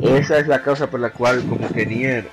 [0.02, 2.28] Esa es la causa por la cual como que Nier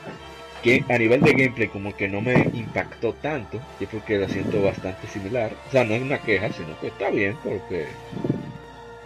[0.62, 4.30] que a nivel de gameplay como que no me impactó tanto, yo creo que la
[4.30, 5.52] siento bastante similar.
[5.68, 7.88] O sea, no es una queja, sino que está bien porque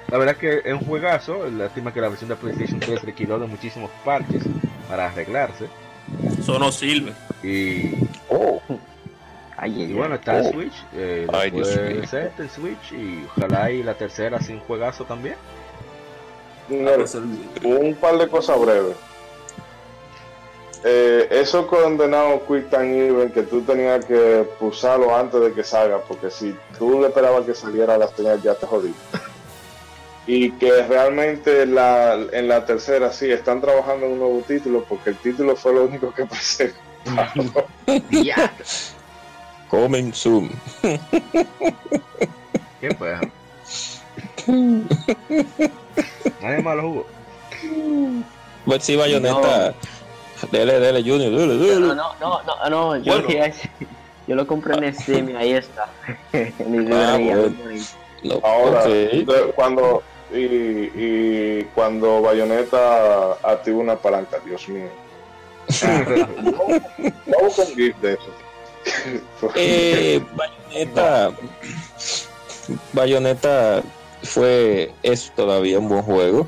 [0.09, 3.47] la verdad que es un juegazo, lástima que la versión de PlayStation 3 requirió de
[3.47, 4.43] muchísimos parches
[4.89, 5.67] para arreglarse.
[6.37, 7.13] Eso no sirve.
[7.41, 7.95] Y,
[8.29, 8.61] Oh,
[9.63, 10.51] y bueno, está el Oh.
[10.51, 15.35] Switch, eh, Ay, después el Switch y ojalá y la tercera un juegazo también.
[16.67, 16.97] Mira,
[17.63, 18.95] un par de cosas breves.
[20.83, 25.99] Eh, eso condenado Quick Time Event que tú tenías que pulsarlo antes de que salga,
[25.99, 28.93] porque si tú le esperabas que saliera la señal ya te jodí.
[30.27, 35.11] Y que realmente la, en la tercera sí están trabajando en un nuevo título, porque
[35.11, 36.73] el título fue lo único que pasé.
[39.69, 40.49] Coming soon.
[42.81, 43.15] ¿Qué fue?
[46.41, 47.05] Nadie más lo jugó.
[48.65, 49.73] Pues sí, Bayonetta.
[50.51, 51.79] Dele, dele, Junior, dele, No, dele.
[51.79, 53.53] no, no, no, no, yo, Bueno.
[54.27, 55.87] yo lo compré en Steam y ahí está.
[56.33, 57.17] Ni Ah.
[58.23, 58.83] No, Ahora,
[59.55, 60.37] cuando y,
[60.95, 64.87] y cuando Bayonetta activa una palanca, Dios mío.
[67.25, 68.23] No busco un GIF de eso.
[69.55, 70.21] Eh,
[72.93, 73.83] Bayonetta,
[74.23, 76.47] fue, es todavía un buen juego.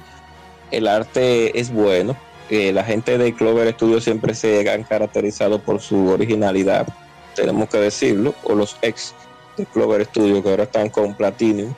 [0.71, 2.17] El arte es bueno.
[2.49, 6.87] Eh, la gente de Clover Studio siempre se han caracterizado por su originalidad,
[7.35, 9.13] tenemos que decirlo, o los ex
[9.57, 11.73] de Clover Studio que ahora están con Platinum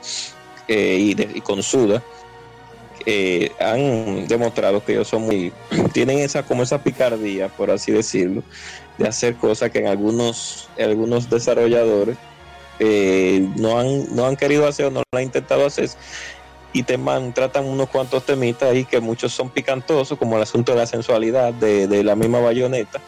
[0.67, 2.03] eh, y con Suda.
[3.05, 5.51] eh, han demostrado que ellos son muy
[5.93, 8.43] tienen esa como esa picardía por así decirlo
[8.99, 12.17] de hacer cosas que en algunos, algunos desarrolladores
[12.79, 15.89] eh, no, han, no han querido hacer o no lo han intentado hacer
[16.71, 20.73] y te man- tratan unos cuantos temitas ahí que muchos son picantosos, como el asunto
[20.73, 23.01] de la sensualidad de, de la misma bayoneta.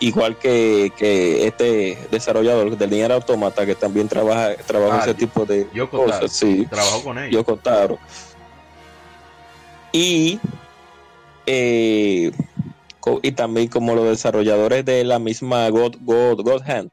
[0.00, 5.46] Igual que, que este desarrollador del Nier Automata que también trabaja, trabaja Ah, ese tipo
[5.46, 5.88] de Taro.
[5.90, 6.66] cosas, sí.
[6.68, 7.44] Trabajó con ellos.
[7.62, 7.98] Taro.
[9.92, 10.40] Y,
[11.46, 12.32] eh,
[13.22, 16.90] y también como los desarrolladores de la misma God, God, God Hand,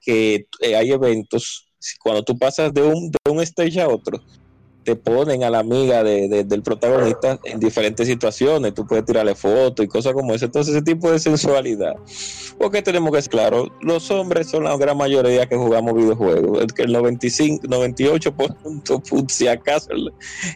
[0.00, 1.70] que eh, hay eventos,
[2.02, 4.18] cuando tú pasas de un, de un stage a otro,
[4.82, 9.34] te ponen a la amiga de- de- del protagonista en diferentes situaciones, tú puedes tirarle
[9.34, 11.92] fotos y cosas como eso, entonces ese tipo de sensualidad.
[12.58, 16.82] Porque tenemos que ser claro, los hombres son la gran mayoría que jugamos videojuegos, que
[16.84, 19.88] el 95, 98%, si acaso,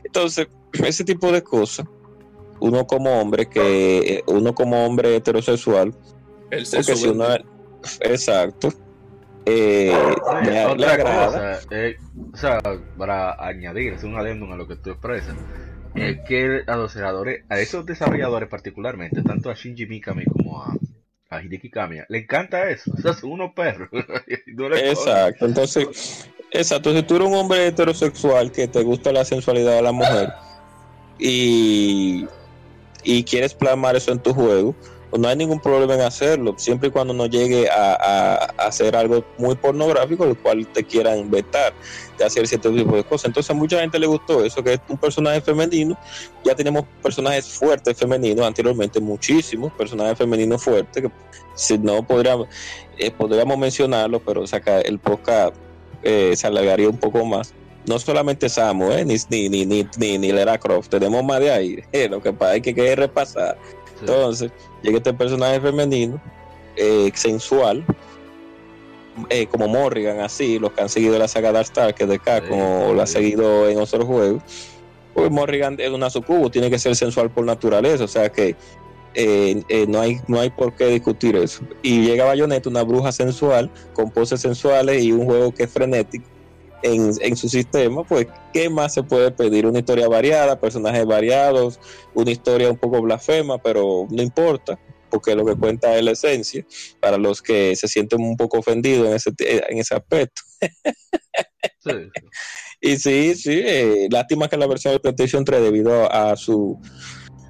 [0.02, 1.84] entonces, ese tipo de cosas,
[2.60, 5.94] uno como hombre, que eh, uno como hombre heterosexual,
[6.50, 7.44] El sexo porque si uno vende.
[8.00, 8.68] exacto,
[9.46, 9.92] eh,
[10.44, 11.26] le otra agrada.
[11.26, 11.96] cosa, eh,
[12.32, 12.60] o sea,
[12.96, 15.36] para añadir, es un adendum a lo que tú expresas,
[15.94, 20.74] es que a los creadores, a esos desarrolladores particularmente, tanto a Shinji Mikami como a,
[21.30, 23.88] a Hideki Kamiya, le encanta eso, o sea, son unos perros.
[24.46, 24.74] No.
[24.74, 29.82] Exacto, entonces, exacto, si tú eres un hombre heterosexual que te gusta la sensualidad de
[29.82, 30.28] la mujer
[31.18, 32.26] y,
[33.04, 34.74] y quieres plasmar eso en tu juego,
[35.14, 39.24] pues no hay ningún problema en hacerlo, siempre y cuando no llegue a, hacer algo
[39.38, 41.72] muy pornográfico, el cual te quieran vetar
[42.18, 43.26] de hacer cierto tipo de cosas.
[43.26, 45.96] Entonces a mucha gente le gustó eso, que es un personaje femenino,
[46.44, 51.10] ya tenemos personajes fuertes femeninos anteriormente, muchísimos personajes femeninos fuertes, que
[51.54, 52.48] si no podríamos,
[52.98, 55.54] eh, podríamos mencionarlo, pero saca el podcast
[56.02, 57.54] eh, se alargaría un poco más.
[57.86, 61.78] No solamente Samu, eh, ni, ni, ni, ni, ni, Lara Croft, tenemos más de ahí.
[61.92, 63.58] eh, lo que pasa es que hay que repasar.
[63.62, 64.00] Sí.
[64.00, 64.50] Entonces,
[64.82, 66.20] llega este personaje femenino,
[66.76, 67.84] eh, sensual,
[69.30, 72.16] eh, como Morrigan, así, los que han seguido la saga Dark Star, que es de
[72.16, 73.14] acá, Sí, como lo ha sí.
[73.14, 74.42] seguido en otros juegos.
[75.14, 78.56] Pues Morrigan es una sucubo, tiene que ser sensual por naturaleza, o sea que
[79.14, 81.62] eh, eh, no, hay, no hay por qué discutir eso.
[81.82, 86.33] Y llega Bayonetta, una bruja sensual, con poses sensuales y un juego que es frenético
[86.84, 89.66] en, en su sistema, pues, ¿qué más se puede pedir?
[89.66, 91.80] Una historia variada, personajes variados,
[92.14, 94.78] una historia un poco blasfema, pero no importa,
[95.10, 96.64] porque lo que cuenta es la esencia,
[97.00, 99.30] para los que se sienten un poco ofendidos en ese,
[99.68, 100.42] en ese aspecto.
[102.80, 106.78] Y sí, sí, eh, lástima que la versión de PlayStation 3 debido a su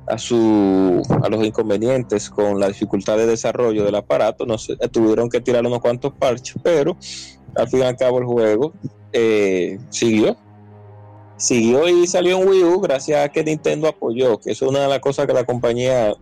[0.07, 4.55] a su a los inconvenientes con la dificultad de desarrollo del aparato, no
[4.93, 6.97] tuvieron que tirar unos cuantos parches, pero
[7.57, 8.75] al fin y al cabo el juego
[9.15, 10.37] eh, siguió
[11.37, 14.89] siguió y salió en Wii U gracias a que Nintendo apoyó, que es una de
[14.89, 16.15] las cosas que la compañía,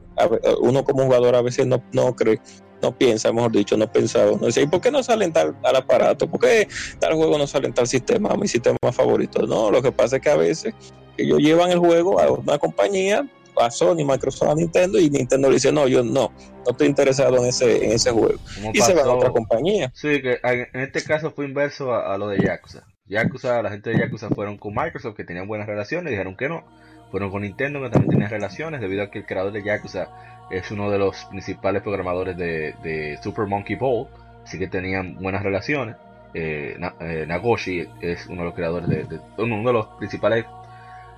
[0.60, 2.40] uno como jugador a veces no, no cree,
[2.80, 4.32] no piensa, mejor dicho, no pensaba.
[4.32, 6.28] No dice, ¿y por qué no salen tal al aparato?
[6.28, 6.66] ¿Por qué
[6.98, 9.46] tal juego no sale en tal sistema, mi sistema favorito?
[9.46, 10.74] No, lo que pasa es que a veces
[11.16, 13.28] ellos llevan el juego a una compañía,
[13.66, 17.36] a Sony, Microsoft, a Nintendo, y Nintendo le dice, no, yo no, no estoy interesado
[17.38, 18.38] en ese, en ese juego.
[18.72, 19.90] Y se va a otra compañía.
[19.94, 22.84] Sí, que en este caso fue inverso a, a lo de Yakuza.
[23.06, 26.64] Yakuza, la gente de Yakuza fueron con Microsoft que tenían buenas relaciones, dijeron que no.
[27.10, 30.08] Fueron con Nintendo que también tenían relaciones, debido a que el creador de Yakuza
[30.50, 34.08] es uno de los principales programadores de, Super Monkey Ball,
[34.44, 35.96] así que tenían buenas relaciones.
[36.34, 40.46] Eh, eh, Nagoshi es uno de los creadores de, uno de los principales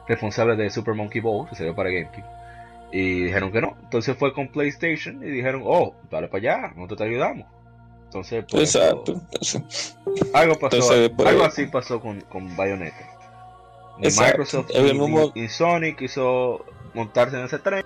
[0.07, 2.25] responsables de Super Monkey Ball, que salió para GameCube.
[2.93, 3.77] Y dijeron que no.
[3.83, 7.47] Entonces fue con PlayStation y dijeron, oh, dale para allá, nosotros te ayudamos.
[8.05, 9.21] Entonces, Exacto.
[10.33, 13.14] algo pasó, algo así pasó con, con Bayonetta.
[13.99, 16.64] Microsoft y, y, Sony quiso
[16.95, 17.85] montarse en ese tren.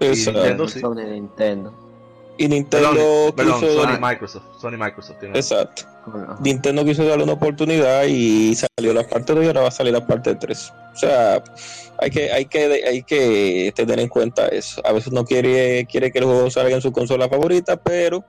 [0.00, 0.80] Y Nintendo sí.
[0.82, 1.83] Nintendo.
[2.36, 5.84] Y Nintendo perdón, Sony Microsoft, Sony Microsoft Exacto.
[6.40, 9.92] Nintendo quiso darle una oportunidad y salió la parte 2 y ahora va a salir
[9.92, 10.72] la parte 3.
[10.94, 11.42] O sea,
[11.98, 14.82] hay que, hay que, hay que tener en cuenta eso.
[14.84, 18.24] A veces no quiere, quiere que el juego salga en su consola favorita, pero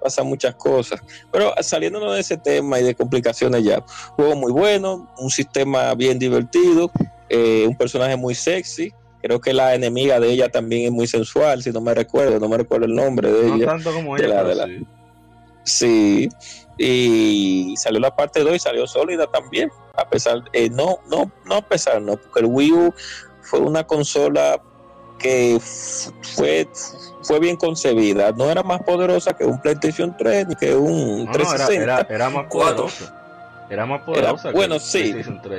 [0.00, 1.00] pasan muchas cosas.
[1.30, 3.84] Pero saliéndonos de ese tema y de complicaciones ya,
[4.16, 6.90] juego muy bueno, un sistema bien divertido,
[7.28, 8.92] eh, un personaje muy sexy.
[9.22, 12.48] Creo que la enemiga de ella también es muy sensual, si no me recuerdo, no
[12.48, 13.66] me recuerdo el nombre de no ella.
[13.66, 14.44] tanto como ella,
[15.64, 16.28] sí.
[16.78, 19.70] Y salió la parte 2 y salió sólida también.
[19.94, 22.94] A pesar, eh, no, no, no a pesar, no, porque el Wii U
[23.42, 24.60] fue una consola
[25.18, 26.66] que fue
[27.22, 28.32] fue bien concebida.
[28.32, 32.06] No era más poderosa que un PlayStation 3 ni que un 360.
[32.08, 33.66] era, más poderosa.
[33.68, 34.50] Era más poderosa.
[34.52, 35.14] bueno, sí.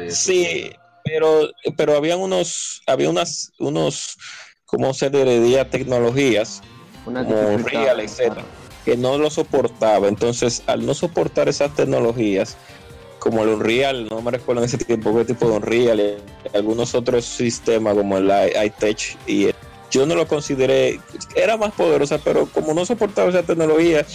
[0.09, 0.71] sí,
[1.03, 4.17] pero, pero habían unos, había unas, unos,
[4.65, 5.69] ¿cómo se diría?
[5.69, 6.61] Tecnologías
[7.03, 8.43] como Real, etcétera,
[8.85, 10.07] que no lo soportaba.
[10.07, 12.57] Entonces, al no soportar esas tecnologías,
[13.19, 16.95] como el Unreal, no me recuerdo en ese tiempo qué tipo de Unreal, y algunos
[16.95, 18.31] otros sistemas como el
[18.65, 19.55] iTech y el
[19.91, 20.99] yo no lo consideré,
[21.35, 24.05] era más poderosa, pero como no soportaba esa tecnología,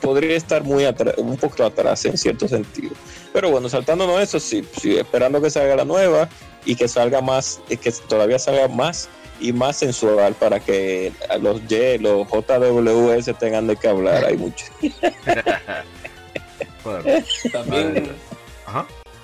[0.00, 0.84] podría estar muy
[1.16, 2.94] un poco atrás en cierto sentido.
[3.32, 6.28] Pero bueno, saltándonos eso, sí, sí, esperando que salga la nueva
[6.64, 9.08] y que salga más, que todavía salga más
[9.40, 14.24] y más sensual para que los Y, los JWS tengan de qué hablar.
[14.24, 14.66] Hay mucho.
[17.52, 18.12] también,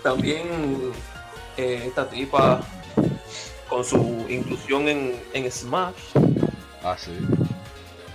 [0.03, 0.93] también
[1.57, 2.61] eh, esta tipa
[3.69, 5.95] con su inclusión en, en Smash.
[6.85, 7.13] Ah, sí.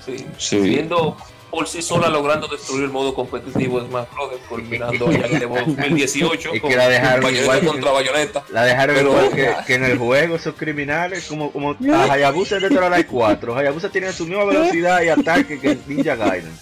[0.06, 0.26] Sí.
[0.38, 0.60] sí.
[0.60, 1.18] Viendo
[1.50, 4.32] por sí sola logrando destruir el modo competitivo de Smash Bros.
[4.50, 8.44] culminando ya en el 2018 y que la dejaron igual contra Bayonetta.
[8.50, 12.70] La dejaron igual que, que, en el juego esos criminales como, como a Hayabusa de
[12.70, 13.56] Light 4.
[13.56, 16.58] Hayabusa tiene su misma velocidad y ataque que Ninja Gaiden.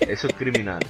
[0.00, 0.88] Esos criminales.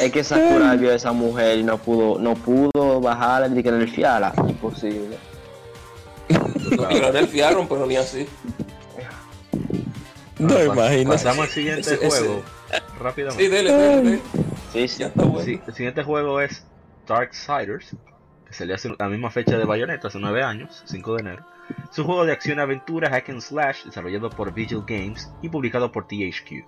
[0.00, 3.70] Es que Sakurai vio a esa mujer y no pudo, no pudo bajar ni que
[3.70, 4.34] nerfearla.
[4.36, 5.16] Imposible.
[6.28, 8.26] Lo nerfearon, pero ni así.
[10.38, 11.10] No ah, imagino.
[11.10, 12.42] Pasamos al siguiente juego.
[13.00, 13.44] Rápidamente.
[13.44, 14.20] Sí, dele, dele,
[14.72, 15.00] Sí, sí.
[15.00, 15.62] Ya está bueno.
[15.66, 16.66] el siguiente juego es
[17.06, 17.96] Darksiders,
[18.46, 21.46] que salió hace la misma fecha de Bayonetta, hace 9 años, 5 de enero.
[21.90, 26.06] Es un juego de acción-aventura hack and slash desarrollado por Vigil Games y publicado por
[26.06, 26.66] THQ.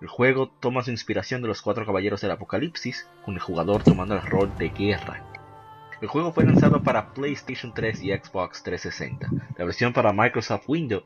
[0.00, 4.14] El juego toma su inspiración de los cuatro caballeros del apocalipsis, con el jugador tomando
[4.14, 5.22] el rol de guerra.
[6.00, 9.28] El juego fue lanzado para PlayStation 3 y Xbox 360.
[9.56, 11.04] La versión para Microsoft Windows,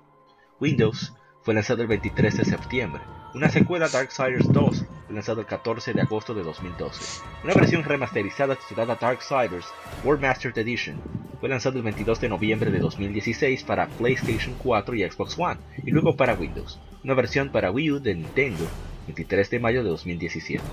[0.59, 1.13] Windows
[1.47, 3.01] fue lanzada el 23 de septiembre.
[3.33, 7.23] Una secuela Darksiders 2 fue lanzada el 14 de agosto de 2012.
[7.45, 9.67] Una versión remasterizada titulada Darksiders
[10.03, 11.01] World Mastered Edition
[11.39, 15.93] fue lanzada el 22 de noviembre de 2016 para PlayStation 4 y Xbox One y
[15.93, 16.81] luego para Windows.
[17.05, 18.67] Una versión para Wii U de Nintendo
[19.07, 20.65] 23 de mayo de 2017.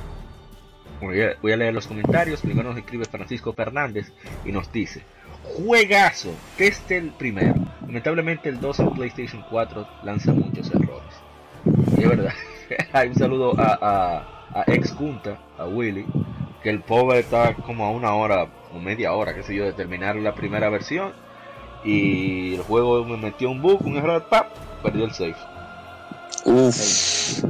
[1.01, 2.41] Voy a, leer los comentarios.
[2.41, 4.11] Primero nos escribe Francisco Fernández
[4.43, 5.03] y nos dice:
[5.43, 7.53] Juegazo, este el primero.
[7.93, 11.13] Lamentablemente el 2 en PlayStation 4 lanza muchos errores.
[11.95, 12.33] Y es verdad.
[12.91, 16.03] Hay un saludo a, a, ex Junta, a Willy,
[16.63, 19.73] que el pobre está como a una hora o media hora, qué sé yo, de
[19.73, 21.13] terminar la primera versión.
[21.83, 24.47] Y el juego me metió un bug, un error, ¡pap!
[24.81, 25.35] Perdió el save.
[26.45, 27.43] Uf.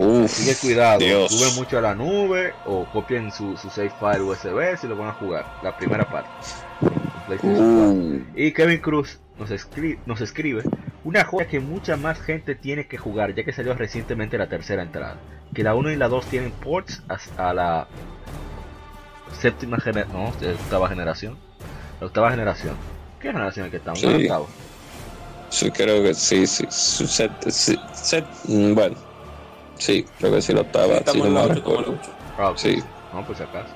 [0.00, 0.24] Uf.
[0.24, 4.76] Así que cuidado, suben mucho a la nube o copien su, su save file USB
[4.80, 5.46] si lo van a jugar.
[5.62, 6.28] La primera parte.
[7.42, 8.20] Uh.
[8.34, 10.62] Y Kevin Cruz nos, escribe, nos escribe
[11.04, 14.82] una joya que mucha más gente tiene que jugar ya que salió recientemente la tercera
[14.82, 15.16] entrada.
[15.54, 17.88] Que la 1 y la 2 tienen ports hasta la
[19.32, 21.36] séptima generación, no, octava generación.
[22.00, 22.76] La octava generación.
[23.20, 24.00] ¿Qué generación es que estamos?
[24.00, 24.28] Sí.
[25.50, 26.66] sí, creo que sí, sí.
[26.70, 28.96] Set, set, mm, bueno,
[29.76, 31.02] sí, creo que sí la octava.
[31.06, 31.40] Sí, no
[32.38, 32.82] ah, sí.
[33.12, 33.74] No, pues acaso.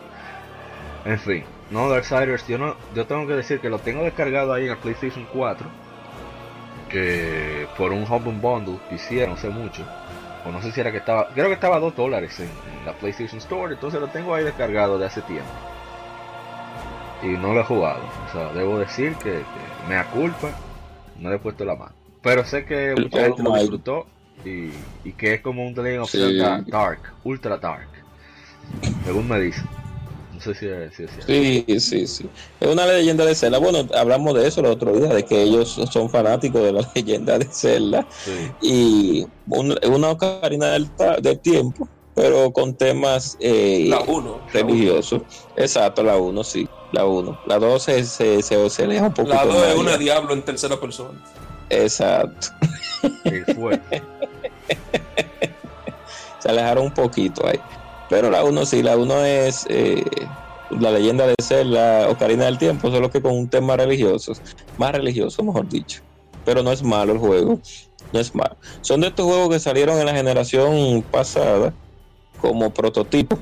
[1.04, 4.66] En fin, no, Darksiders, yo no, yo tengo que decir que lo tengo descargado ahí
[4.66, 5.66] en el PlayStation 4.
[6.88, 9.84] Que por un Humble Bundle que hicieron hace mucho.
[10.46, 12.48] O no sé si era que estaba, creo que estaba a 2 dólares en,
[12.86, 13.74] la PlayStation Store.
[13.74, 15.50] Entonces lo tengo ahí descargado de hace tiempo.
[17.24, 18.04] Y no lo he jugado.
[18.28, 19.42] O sea, debo decir que,
[19.88, 20.50] me da culpa.
[21.18, 21.92] No le he puesto la mano.
[22.22, 24.06] Pero sé que mucha gente lo disfrutó.
[24.44, 24.70] Y,
[25.02, 27.88] y, que es como un The Legend of Dark, Ultra Dark.
[29.04, 29.66] Según me dicen.
[30.34, 32.28] No sé si es, si Sí, sí, sí.
[32.60, 33.58] Es una leyenda de Zelda.
[33.58, 37.38] Bueno, hablamos de eso el otro día, de que ellos son fanáticos de la leyenda
[37.38, 38.06] de Zelda.
[38.60, 43.90] Y una ocarina del, del tiempo, pero con temas eh,
[44.52, 45.22] religiosos.
[45.56, 46.68] Exacto, la 1, sí.
[46.92, 47.40] La 1.
[47.46, 49.34] La 2 se, se, se, aleja un poquito.
[49.34, 51.22] La 2 es una diablo en tercera persona.
[51.70, 52.48] Exacto.
[56.38, 57.60] se alejaron un poquito ahí.
[58.08, 60.04] Pero la 1 sí, la 1 es eh,
[60.70, 64.32] la leyenda de ser la Ocarina del Tiempo, solo que con un tema religioso,
[64.78, 66.02] más religioso, mejor dicho.
[66.44, 67.58] Pero no es malo el juego,
[68.12, 68.56] no es malo.
[68.82, 71.72] Son de estos juegos que salieron en la generación pasada
[72.40, 73.38] como prototipo,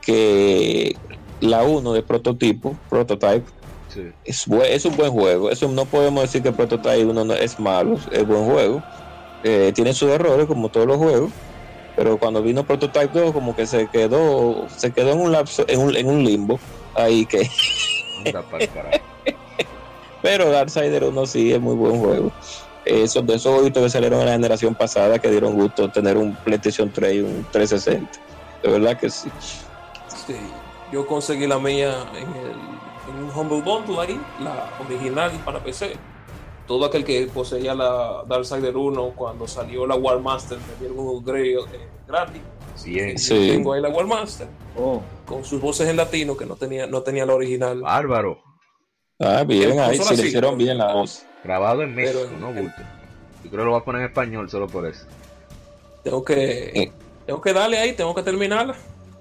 [0.00, 0.96] que
[1.40, 3.44] la 1 de prototipo, prototype,
[4.24, 5.50] es, es, un buen juego.
[5.50, 8.82] Eso no podemos decir que Prototype 1 es malo, es buen juego.
[9.44, 11.30] Eh, tiene sus errores como todos los juegos,
[11.98, 15.80] pero cuando vino Prototype 2 como que se quedó se quedó en un lapso en
[15.80, 16.60] un, en un limbo
[16.94, 17.50] ahí que
[20.22, 22.32] pero Darksider 1 sí es muy buen juego.
[22.84, 26.36] Esos de esos jueguitos que salieron en la generación pasada que dieron gusto tener un
[26.36, 28.08] PlayStation 3 y un 360
[28.62, 29.28] de verdad que sí.
[30.26, 30.36] Sí
[30.92, 32.52] yo conseguí la mía en, el,
[33.08, 35.96] en un Humble Bundle ahí la original para PC
[36.68, 41.16] todo aquel que poseía la Darksider 1 cuando salió la War Master me dieron un
[41.16, 42.42] upgrade eh, gratis.
[42.84, 43.18] Bien.
[43.18, 43.48] Sí.
[43.48, 45.02] Tengo ahí la War Master oh.
[45.26, 47.80] con sus voces en latino que no tenía, no tenía la original.
[47.80, 48.38] Bárbaro.
[49.18, 51.24] Ah, bien, ahí sí le hicieron bien la voz.
[51.42, 52.82] Grabado en México, no bulto.
[53.42, 55.06] Yo creo que lo voy a poner en español solo por eso.
[56.04, 56.92] Tengo que,
[57.26, 58.76] tengo que darle ahí, tengo que terminarla.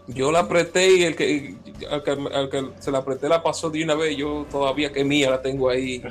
[0.07, 1.55] Yo la apreté y el que,
[1.89, 4.15] al que, al que se la apreté la pasó de una vez.
[4.17, 6.03] Yo todavía que mía la tengo ahí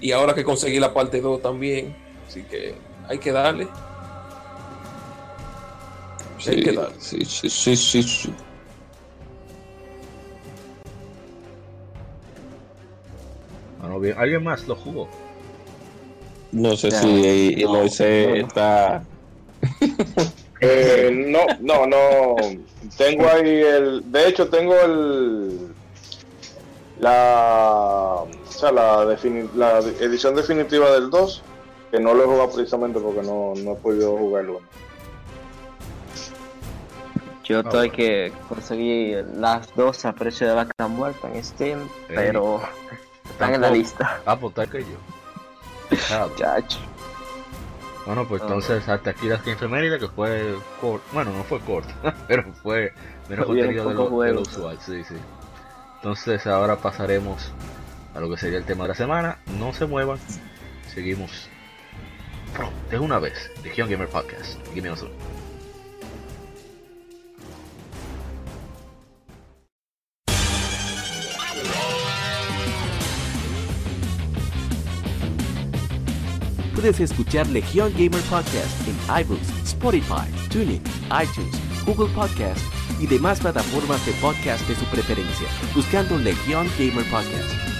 [0.00, 1.94] y ahora que conseguí la parte 2 también.
[2.26, 2.74] Así que
[3.08, 3.68] hay que darle.
[6.38, 6.94] Sí, hay que darle.
[6.98, 8.32] Sí, sí, sí, sí.
[13.80, 14.16] Bueno, bien.
[14.18, 15.08] ¿Alguien más lo jugó?
[16.52, 19.02] No sé si no, Moisés está.
[20.60, 22.36] eh, no, no, no.
[22.96, 24.10] Tengo ahí el.
[24.10, 25.68] De hecho, tengo el.
[26.98, 28.24] La
[28.60, 29.04] sea, la,
[29.56, 31.42] la edición definitiva del 2,
[31.90, 34.60] que no lo he jugado precisamente porque no, no he podido jugarlo.
[37.44, 42.60] Yo estoy ah, que conseguí las dos a precio de vaca muerta en Steam, pero
[43.30, 44.20] están en la lista.
[44.24, 45.96] Ah, pues que yo.
[46.36, 46.78] Chacho.
[48.06, 51.04] Bueno, pues entonces hasta aquí las 15 Mérida, que fue corto.
[51.12, 51.92] Bueno, no fue corto,
[52.28, 52.92] pero fue
[53.28, 54.78] menos contenido de lo, de lo usual.
[54.80, 55.16] Sí, sí.
[55.96, 57.50] Entonces ahora pasaremos
[58.14, 59.38] a lo que sería el tema de la semana.
[59.58, 60.18] No se muevan,
[60.92, 61.48] seguimos.
[62.56, 64.58] Pro, de una vez, Legion Gamer Podcast.
[64.74, 64.96] Give me
[76.74, 82.60] Puedes escuchar Legion Gamer Podcast en iBooks, Spotify, TuneIn, iTunes, Google Podcast
[82.98, 87.79] y demás plataformas de podcast de su preferencia, buscando Legion Gamer Podcast.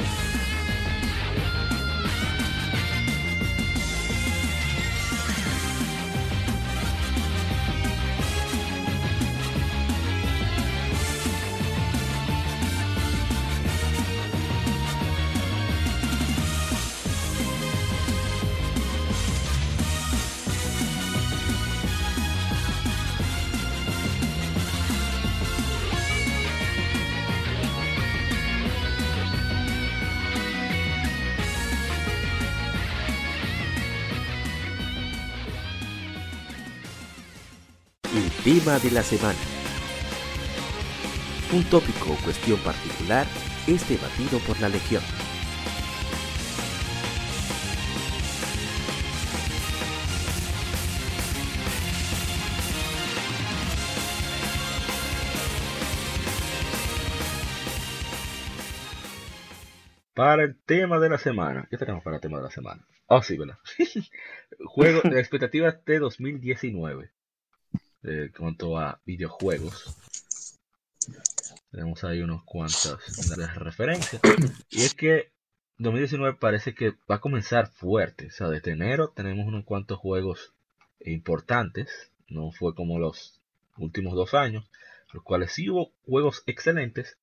[38.79, 39.37] De la semana.
[41.51, 43.27] Un tópico o cuestión particular
[43.67, 45.03] es debatido por la Legión.
[60.13, 61.67] Para el tema de la semana.
[61.69, 62.87] ¿Qué tenemos para el tema de la semana?
[63.07, 63.57] Oh, sí, ¿verdad?
[64.65, 67.11] Juego de expectativas de 2019.
[68.37, 69.95] Cuanto a videojuegos.
[71.71, 72.97] Tenemos ahí unos cuantas
[73.37, 74.21] de referencias.
[74.69, 75.31] Y es que
[75.77, 78.27] 2019 parece que va a comenzar fuerte.
[78.27, 80.53] O sea, desde enero tenemos unos cuantos juegos
[80.99, 82.11] importantes.
[82.27, 83.39] No fue como los
[83.77, 84.69] últimos dos años.
[85.13, 87.17] Los cuales sí hubo juegos excelentes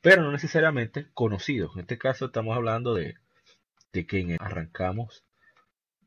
[0.00, 1.72] pero no necesariamente conocidos.
[1.74, 3.16] En este caso estamos hablando de,
[3.92, 5.24] de que arrancamos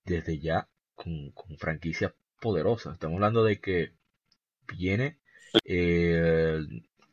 [0.05, 2.93] desde ya con, con franquicia poderosa.
[2.93, 3.93] Estamos hablando de que
[4.77, 5.17] viene
[5.65, 6.59] eh,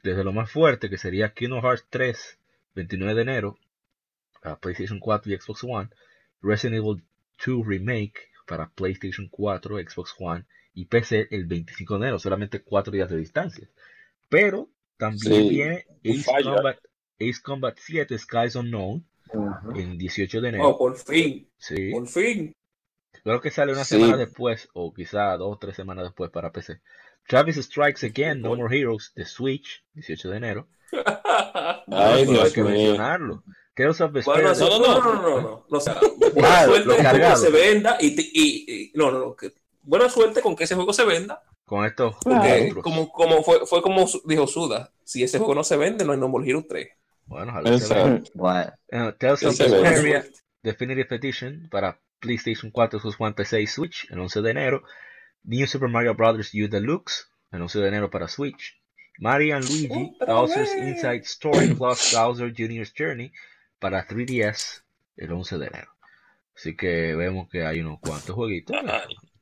[0.03, 2.38] desde lo más fuerte, que sería Kingdom Hearts 3,
[2.74, 3.59] 29 de enero,
[4.42, 5.90] a PlayStation 4 y Xbox One,
[6.42, 7.03] Resident Evil
[7.44, 10.44] 2 Remake para PlayStation 4, Xbox One
[10.74, 13.68] y PC el 25 de enero, solamente 4 días de distancia.
[14.28, 19.05] Pero también viene Ace Combat, 7 Skies Unknown
[19.74, 20.68] en 18 de enero.
[20.68, 21.48] Oh, por fin.
[21.59, 21.90] Sí.
[21.90, 22.53] Por fin.
[23.22, 26.80] Creo que sale una semana después, o quizá dos o tres semanas después para PC.
[27.31, 30.68] Travis Strikes Again, No More Heroes, de Switch, 18 de enero.
[31.87, 33.45] Ay, Dios hay que mencionarlo.
[33.76, 35.66] Tales of bueno, no, no, no, no, no, no.
[35.70, 35.99] O sea,
[36.35, 39.37] buena suerte con que se venda y, y, y no, no, no.
[39.37, 42.16] Que, buena suerte con que ese juego se venda con esto.
[42.83, 46.18] como, como fue, fue como dijo Suda, si ese juego no se vende, no hay
[46.18, 46.89] No More Hero 3.
[47.26, 50.24] Bueno, ojalá uh, Tales of Vesperia
[50.64, 54.83] Definitive Edition para PlayStation 4, Xbox One, PC y Switch el 11 de enero.
[55.45, 56.53] New Super Mario Bros.
[56.55, 58.80] U Deluxe el 11 de enero para Switch.
[59.18, 63.32] Mario and Luigi Bowser's Inside Story plus Bowser Jr.'s Journey
[63.78, 64.82] para 3DS
[65.16, 65.91] el 11 de enero.
[66.57, 68.76] Así que vemos que hay unos cuantos jueguitos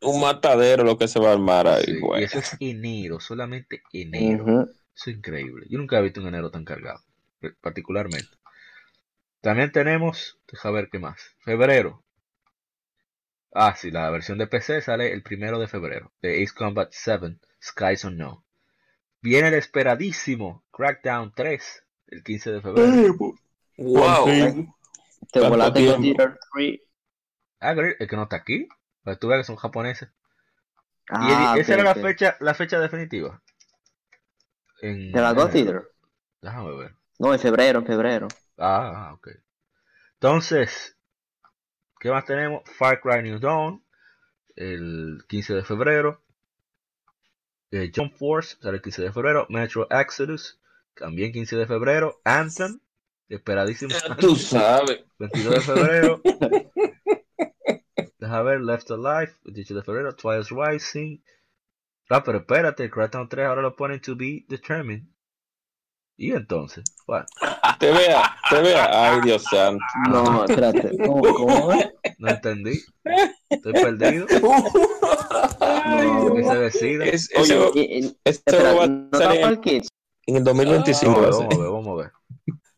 [0.00, 4.68] un matadero lo que se va a armar ahí, Y eso es enero, solamente enero.
[4.94, 5.66] Eso es increíble.
[5.68, 7.02] Yo nunca he visto un enero tan cargado,
[7.60, 8.28] particularmente.
[9.40, 11.36] También tenemos, deja ver qué más.
[11.40, 12.02] Febrero.
[13.52, 16.12] Ah, sí, la versión de PC sale el primero de febrero.
[16.20, 18.42] De Ace Combat 7, Skies Unknown.
[19.20, 23.14] Viene el esperadísimo Crackdown 3, el 15 de febrero.
[23.78, 24.74] wow.
[25.32, 26.14] Te volaste con
[26.54, 26.80] 3.
[27.60, 28.68] Ah, el que no está aquí.
[29.02, 30.10] Para tú veas que son japoneses.
[31.10, 33.42] Ah, y esa era la fecha, la fecha definitiva.
[34.82, 35.90] En, ¿De la God Theater?
[36.42, 36.94] Déjame ver.
[37.18, 38.28] No, en febrero, en febrero.
[38.58, 39.28] Ah, ok.
[40.14, 40.97] Entonces,
[42.00, 42.62] ¿qué más tenemos?
[42.76, 43.82] Far Cry New Dawn,
[44.56, 46.22] el 15 de febrero.
[47.70, 49.46] Eh, Jump Force, sale el 15 de febrero.
[49.50, 50.60] Metro Exodus,
[50.94, 52.20] también 15 de febrero.
[52.24, 52.80] Anthem,
[53.28, 53.94] esperadísimo.
[54.18, 55.04] tú sabes.
[55.18, 56.22] 22 de febrero.
[58.18, 61.18] Deja ver, Left Alive, 18 de febrero, Twice Rising.
[62.10, 65.06] Ah, pero espérate, Crackdown 3 ahora lo ponen to be determined.
[66.16, 67.26] Y entonces, bueno.
[67.78, 69.12] Te vea, te vea.
[69.12, 69.84] Ay, Dios santo.
[70.10, 70.96] No, espérate.
[70.98, 71.72] ¿Cómo, cómo
[72.18, 72.80] No entendí.
[73.48, 74.26] Estoy perdido.
[75.60, 77.04] No, que se decida.
[77.04, 79.82] Es, oye, este va a salir en,
[80.26, 81.12] en el 2025.
[81.12, 82.12] Ah, vamos, a ver, vamos a ver.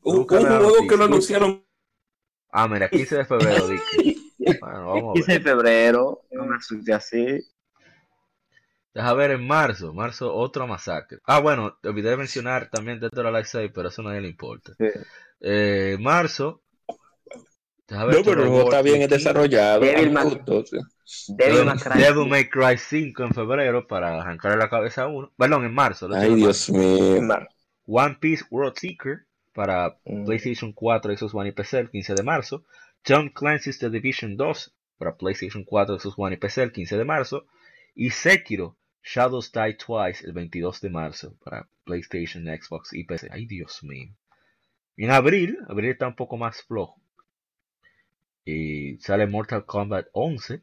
[0.03, 1.65] Un, juego que lo anunciaron.
[2.51, 4.17] Ah, mira, 15 de febrero, dije.
[4.61, 7.41] Bueno, vamos 15 de febrero, no me asusté así.
[8.93, 11.19] Deja ver en marzo, marzo otro masacre.
[11.25, 14.23] Ah, bueno, te olvidé de mencionar también Dead or Alive 6, pero eso a nadie
[14.23, 14.73] le importa.
[15.41, 16.63] Eh, marzo.
[17.87, 19.81] Deja ver no, pero no está bien desarrollado.
[19.81, 20.11] Devil,
[22.29, 25.33] May Cry 5 en febrero para arrancarle la cabeza a uno.
[25.37, 26.09] Perdón, en marzo.
[26.13, 27.21] Ay, Dios mío.
[27.87, 30.25] One Piece World Seeker para mm.
[30.25, 32.65] PlayStation 4, Xbox One y PC el 15 de marzo.
[33.03, 37.05] Tom Clancy's The Division 2 para PlayStation 4, Xbox One y PC el 15 de
[37.05, 37.47] marzo.
[37.95, 43.29] Y Sekiro Shadows Die Twice el 22 de marzo para PlayStation, Xbox y PC.
[43.33, 44.15] Ay, Dios mío.
[44.97, 47.01] En abril, abril está un poco más flojo.
[48.45, 50.63] Y sale Mortal Kombat 11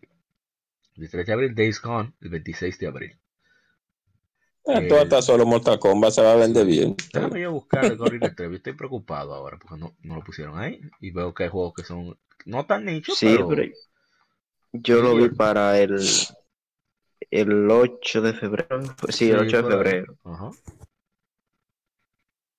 [0.97, 3.17] el 3 de abril, Days Gone el 26 de abril.
[4.65, 6.95] Eh, todo está solo Mortal Kombat se va a vender bien.
[7.13, 8.57] Déjame yo buscar el Gorilla Trevi.
[8.57, 10.81] Estoy preocupado ahora porque no, no, lo pusieron ahí.
[10.99, 13.17] Y veo que hay juegos que son no tan nichos.
[13.17, 13.63] Sí, pero...
[14.73, 15.99] yo lo vi para el,
[17.31, 18.81] el 8 de febrero.
[19.09, 20.17] Sí, el 8 de febrero.
[20.23, 20.51] Ajá.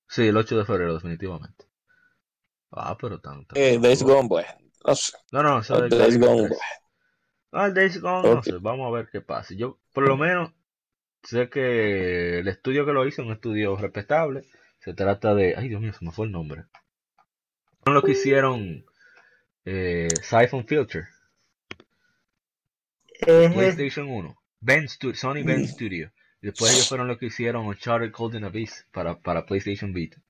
[0.09, 1.66] Sí, el 8 de febrero, definitivamente.
[2.70, 3.54] Ah, pero tanto.
[3.56, 4.46] Eh, Days Gone, pues.
[5.32, 6.61] No, no, eso es Days Gone, pues.
[7.52, 8.52] Ah, el Days Gone, no sé.
[8.61, 9.54] Vamos a ver qué pasa.
[9.54, 10.52] Yo, por lo menos,
[11.22, 14.42] sé que el estudio que lo hizo es un estudio respetable.
[14.80, 15.54] Se trata de.
[15.56, 16.64] Ay, Dios mío, se me fue el nombre.
[17.84, 18.84] Son los que hicieron
[19.64, 21.06] eh, Siphon Filter.
[23.20, 24.38] PlayStation 1.
[24.61, 26.11] Ben Sony Ben Studio.
[26.40, 30.22] Después ellos fueron los que hicieron Uncharted Golden Abyss para, para PlayStation Vita.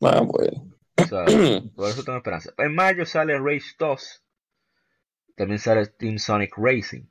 [0.00, 0.74] Ah, bueno.
[0.96, 1.24] O sea,
[1.76, 2.52] por eso tengo esperanza.
[2.58, 4.22] En mayo sale Rage 2.
[5.36, 7.04] También sale Team Sonic Racing.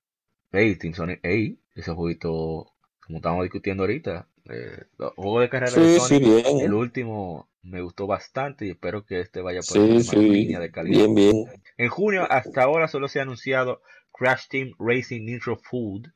[0.52, 2.74] Hey, Team Sonic, hey, ese jueguito,
[3.06, 4.84] como estamos discutiendo ahorita, eh,
[5.16, 9.62] juego de carrera de Sonic, el último me gustó bastante y espero que este vaya
[9.62, 11.06] por la sí, línea de calidad.
[11.06, 11.62] Bien, bien.
[11.78, 16.08] En junio, hasta ahora solo se ha anunciado Crash Team Racing Nitro Food.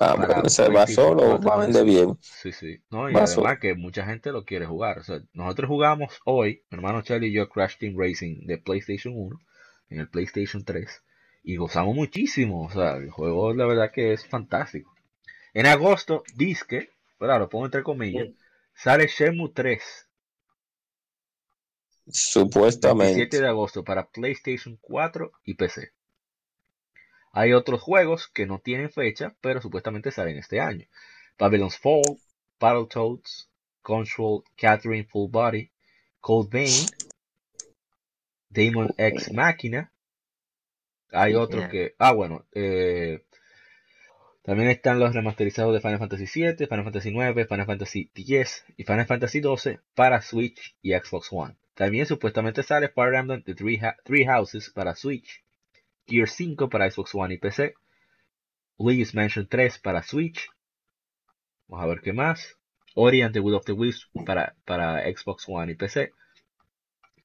[0.00, 2.16] Ah, bueno, se va solo va a vender bien.
[2.20, 2.78] Sí, sí.
[2.90, 4.98] No, y además que mucha gente lo quiere jugar.
[4.98, 9.14] O sea, nosotros jugamos hoy, mi hermano Charlie y yo, Crash Team Racing de PlayStation
[9.16, 9.38] 1
[9.90, 11.02] en el PlayStation 3
[11.42, 12.64] y gozamos muchísimo.
[12.64, 14.94] O sea, el juego la verdad que es fantástico.
[15.54, 18.28] En agosto, disque, bueno, lo pongo entre comillas,
[18.74, 19.82] sale Shenmue 3.
[22.08, 23.14] Supuestamente.
[23.14, 25.92] 7 de agosto para PlayStation 4 y PC.
[27.36, 30.86] Hay otros juegos que no tienen fecha, pero supuestamente salen este año.
[31.38, 32.00] Babylon's Fall,
[32.58, 33.50] Battletoads,
[33.82, 35.70] Control, Catherine Full Body,
[36.22, 36.72] Cold Vein,
[38.48, 39.92] Demon X Machina.
[41.12, 41.94] Hay otros que.
[41.98, 42.46] Ah, bueno.
[42.52, 43.22] Eh,
[44.40, 48.84] también están los remasterizados de Final Fantasy VII, Final Fantasy IX, Final Fantasy X y
[48.84, 51.54] Final Fantasy XII para Switch y Xbox One.
[51.74, 55.44] También supuestamente sale Fire Emblem The Three Houses para Switch
[56.06, 57.74] Gear 5 para Xbox One y PC,
[58.78, 60.48] Luigi's Mansion 3 para Switch,
[61.68, 62.56] vamos a ver qué más,
[62.94, 64.54] Ori and the Will of the Wisps para,
[65.12, 66.12] Xbox One y PC,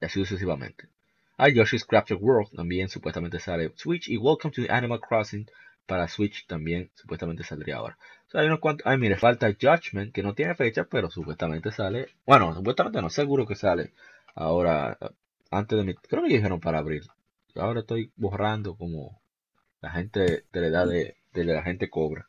[0.00, 0.88] y así sucesivamente.
[1.36, 5.46] Hay Yoshi's Crafted World también supuestamente sale Switch y Welcome to Animal Crossing
[5.86, 7.98] para Switch también supuestamente saldría ahora.
[8.32, 8.86] O hay unos cuantos.
[8.86, 12.08] Ay, mire, falta Judgment que no tiene fecha, pero supuestamente sale.
[12.26, 13.92] Bueno, supuestamente no, seguro que sale
[14.34, 14.96] ahora
[15.50, 15.94] antes de mi.
[15.94, 17.02] Creo que dijeron para abril
[17.54, 19.22] ahora estoy borrando como
[19.80, 22.28] la gente de la edad de, la gente cobra.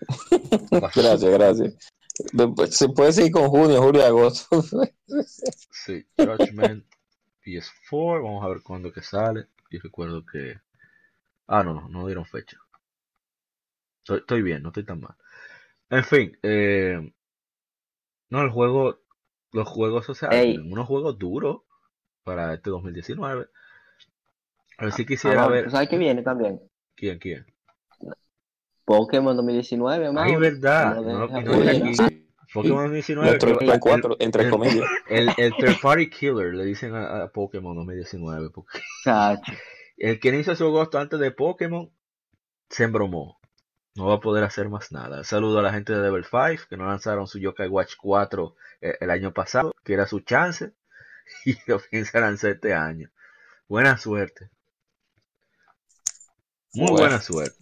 [0.94, 1.74] gracias, gracias.
[2.70, 4.62] Se puede seguir con junio, julio, agosto.
[5.70, 6.84] sí, Judgment
[7.44, 9.48] PS4, vamos a ver cuándo que sale.
[9.70, 10.58] Yo recuerdo que...
[11.46, 12.58] Ah, no, no, no dieron fecha.
[14.08, 15.14] Estoy, bien, no estoy tan mal.
[15.90, 17.12] En fin, eh,
[18.30, 19.00] no, el juego,
[19.52, 21.62] los juegos, o sea, unos juegos duros
[22.24, 23.48] para este 2019.
[24.78, 25.70] A ver si quisiera ah, ver.
[25.70, 26.60] ¿Sabes qué viene también?
[26.94, 27.44] ¿Quién, quién?
[28.84, 30.26] Pokémon 2019, más.
[30.26, 30.96] Ay, verdad.
[31.02, 31.92] No, no, aquí.
[32.54, 33.38] Pokémon 2019.
[33.72, 34.88] el, cuatro, entre comillas.
[35.08, 38.50] El, el, third party killer le dicen a, Pokémon 2019.
[38.50, 38.78] Porque
[39.98, 41.90] el que hizo su agosto antes de Pokémon
[42.70, 43.38] se embromó.
[43.96, 45.24] No va a poder hacer más nada.
[45.24, 48.96] Saludo a la gente de Level 5 que no lanzaron su Yokai Watch 4 eh,
[49.00, 50.72] el año pasado, que era su chance,
[51.44, 53.10] y lo piensa lanzar este año.
[53.66, 54.50] Buena suerte.
[56.78, 57.56] Muy buena suerte.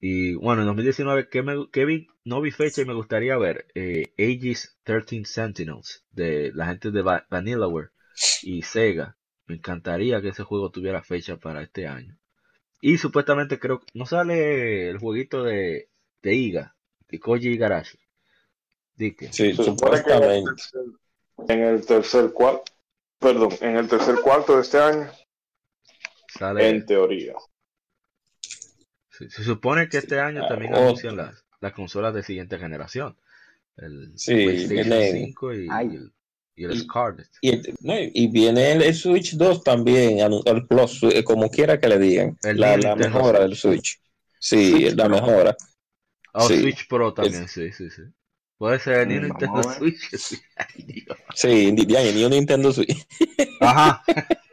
[0.00, 1.54] Y bueno, en 2019, ¿qué, me,
[1.84, 2.08] vi?
[2.24, 7.02] No vi fecha y me gustaría ver eh, Aegis 13 Sentinels de la gente de
[7.02, 7.90] Vanillaware
[8.42, 9.16] y Sega.
[9.46, 12.18] Me encantaría que ese juego tuviera fecha para este año.
[12.80, 15.88] Y supuestamente creo que no sale el jueguito de,
[16.22, 16.74] de Iga,
[17.08, 17.98] de Koji Igarashi.
[19.30, 20.62] Sí, supuestamente.
[21.48, 22.64] En el tercer cuarto,
[23.20, 25.08] perdón, en el tercer cuarto de este año
[26.58, 27.34] en teoría.
[29.08, 33.16] se supone que este año también anuncian las, las consolas de siguiente generación.
[33.76, 36.12] El sí, PlayStation 5 y, el,
[36.56, 37.28] y el Scarlet.
[37.40, 42.36] Y, viene el, Switch 2 también, el Plus, eh, como quiera que le digan.
[42.42, 44.00] la, mejora del Switch.
[44.38, 45.56] Sí, la mejora.
[46.34, 48.02] Oh, Switch Pro también, sí, sí, sí.
[48.58, 50.10] Puede ser ni un Nintendo Switch.
[51.34, 53.06] sí, ni un Nintendo Switch.
[53.60, 54.02] Ajá.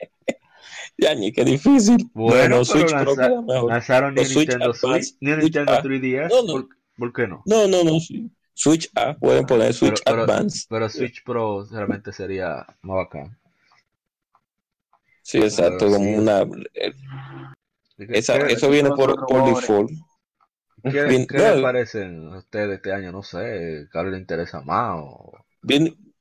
[1.01, 2.09] Ya, ni qué difícil.
[2.13, 6.67] Bueno, Switch lanzaron ni Nintendo Switch, ni Nintendo 3DS.
[6.97, 7.41] ¿Por, qué no?
[7.45, 7.97] No, no, no.
[8.53, 10.65] Switch A, pueden poner Switch Advance.
[10.69, 13.37] Pero, Switch Pro realmente sería más bacán.
[15.21, 16.41] Sí, exacto, como una.
[16.73, 16.93] Eh,
[17.97, 19.91] eso viene por, por default.
[20.83, 23.11] ¿Qué, les parecen a ustedes este año?
[23.11, 25.01] No sé, ¿qué le interesa más?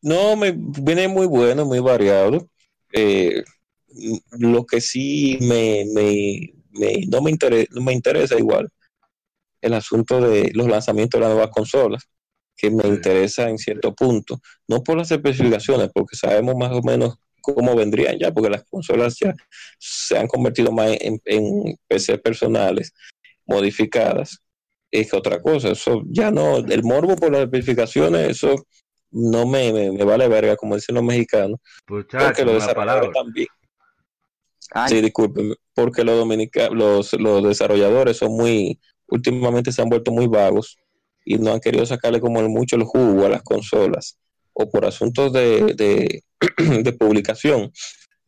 [0.03, 2.49] no, me viene muy bueno, muy variado.
[2.93, 3.43] Eh,
[4.39, 5.85] lo que sí me,
[7.09, 8.69] no, me interesa, me interesa igual
[9.61, 12.09] el asunto de los lanzamientos de las nuevas consolas,
[12.57, 17.17] que me interesa en cierto punto, no por las especificaciones, porque sabemos más o menos
[17.41, 19.35] cómo vendrían ya, porque las consolas ya
[19.79, 22.93] se han convertido más en, en PC personales
[23.47, 24.43] modificadas
[24.91, 25.71] es otra cosa.
[25.71, 28.55] Eso ya no, el morbo por las especificaciones, eso
[29.11, 31.59] no me, me, vale verga, como dicen los mexicanos.
[31.87, 33.49] porque los desarrolladores también.
[34.89, 36.27] Sí, disculpen, porque los,
[36.73, 40.77] los, los desarrolladores son muy, últimamente se han vuelto muy vagos
[41.25, 44.19] y no han querido sacarle como mucho el jugo a las consolas
[44.53, 46.23] o por asuntos de, de,
[46.83, 47.73] de publicación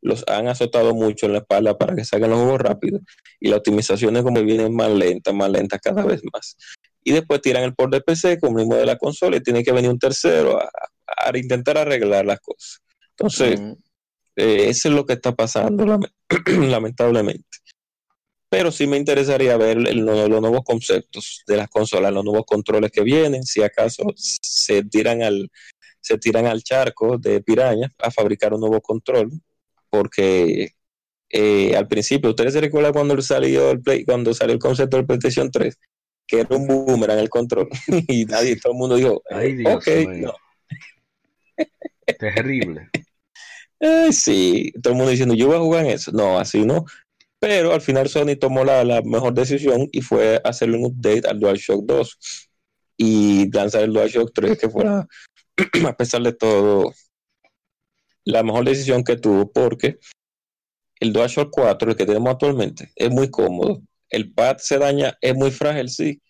[0.02, 3.02] los han azotado mucho en la espalda para que salgan los juegos rápidos
[3.38, 6.56] y las optimizaciones como vienen más lentas, más lentas cada vez más.
[7.04, 9.72] Y después tiran el port de PC el mismo de la consola y tiene que
[9.72, 10.68] venir un tercero a,
[11.34, 12.80] intentar arreglar las cosas.
[13.10, 13.60] Entonces,
[14.40, 15.84] eh, eso es lo que está pasando,
[16.46, 17.44] lamentablemente.
[18.48, 23.02] Pero sí me interesaría ver los nuevos conceptos de las consolas, los nuevos controles que
[23.02, 25.50] vienen, si acaso se tiran al,
[26.00, 29.30] se tiran al charco de piraña a fabricar un nuevo control
[29.90, 30.72] porque
[31.28, 35.06] eh, al principio, ¿ustedes se recuerdan cuando salió el Play, cuando salió el concepto del
[35.06, 35.78] PlayStation 3?
[36.26, 37.68] Que era un boomerang el control.
[38.08, 39.84] y nadie, todo el mundo dijo, Ay, Dios
[40.18, 40.34] no.
[42.18, 42.88] Terrible.
[44.12, 46.12] Sí, todo el mundo diciendo, yo voy a jugar en eso.
[46.12, 46.84] No, así no.
[47.38, 51.40] Pero al final Sony tomó la, la mejor decisión y fue hacerle un update al
[51.40, 52.18] DualShock 2
[52.98, 55.08] y lanzar el DualShock 3 que fuera,
[55.88, 56.92] a pesar de todo,
[58.24, 59.98] la mejor decisión que tuvo porque
[61.00, 63.80] el DualShock 4, el que tenemos actualmente, es muy cómodo.
[64.10, 66.20] El pad se daña, es muy frágil, sí,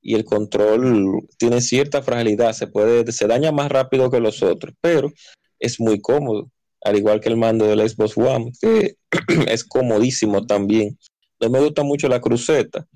[0.00, 4.72] y el control tiene cierta fragilidad, se puede, se daña más rápido que los otros,
[4.80, 5.10] pero
[5.58, 6.48] es muy cómodo,
[6.82, 8.96] al igual que el mando del Xbox One, que
[9.48, 10.98] es comodísimo también.
[11.40, 12.86] No me gusta mucho la cruceta,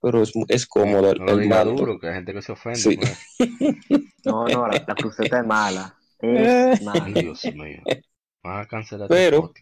[0.00, 1.98] pero es, es cómodo no, el, mando.
[2.00, 2.96] que hay gente que se ofende.
[2.96, 3.28] Pues.
[4.24, 5.96] no, no, la, la cruceta es mala.
[9.08, 9.52] Pero,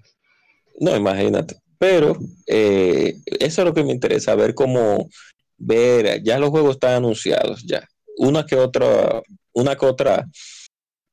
[0.78, 1.56] no, imagínate.
[1.78, 5.08] Pero eh, eso es lo que me interesa, ver cómo
[5.56, 7.88] ver, ya los juegos están anunciados, ya.
[8.18, 9.22] Una que otra,
[9.54, 10.26] una que otra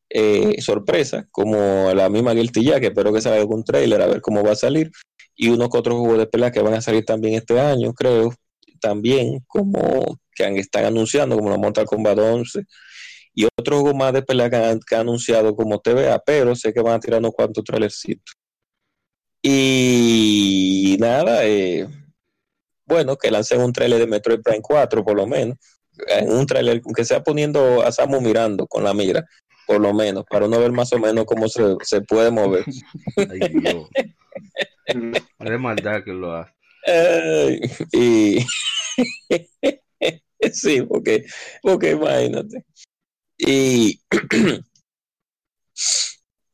[0.09, 4.21] eh, sorpresa, como la misma Guilty ya, que espero que salga algún trailer a ver
[4.21, 4.91] cómo va a salir.
[5.35, 8.33] Y uno que otro juego de pelea que van a salir también este año, creo.
[8.81, 12.63] También como que están anunciando, como la Mortal Kombat 11
[13.37, 16.95] y otro juego más de pelea que han, anunciado como TVA, pero sé que van
[16.95, 18.35] a tirar unos cuantos trailercitos.
[19.43, 21.87] Y nada, eh,
[22.87, 25.55] bueno, que lancen un trailer de Metroid Prime 4 por lo menos.
[26.07, 29.23] En un trailer que sea poniendo a Samu mirando con la mira,
[29.67, 32.63] por lo menos, para uno ver más o menos cómo se, se puede mover.
[33.17, 33.89] Ay, Dios.
[35.59, 36.53] maldad que lo hace.
[37.91, 38.39] y
[40.53, 41.25] sí, porque,
[41.61, 42.63] porque imagínate.
[43.37, 43.99] Y,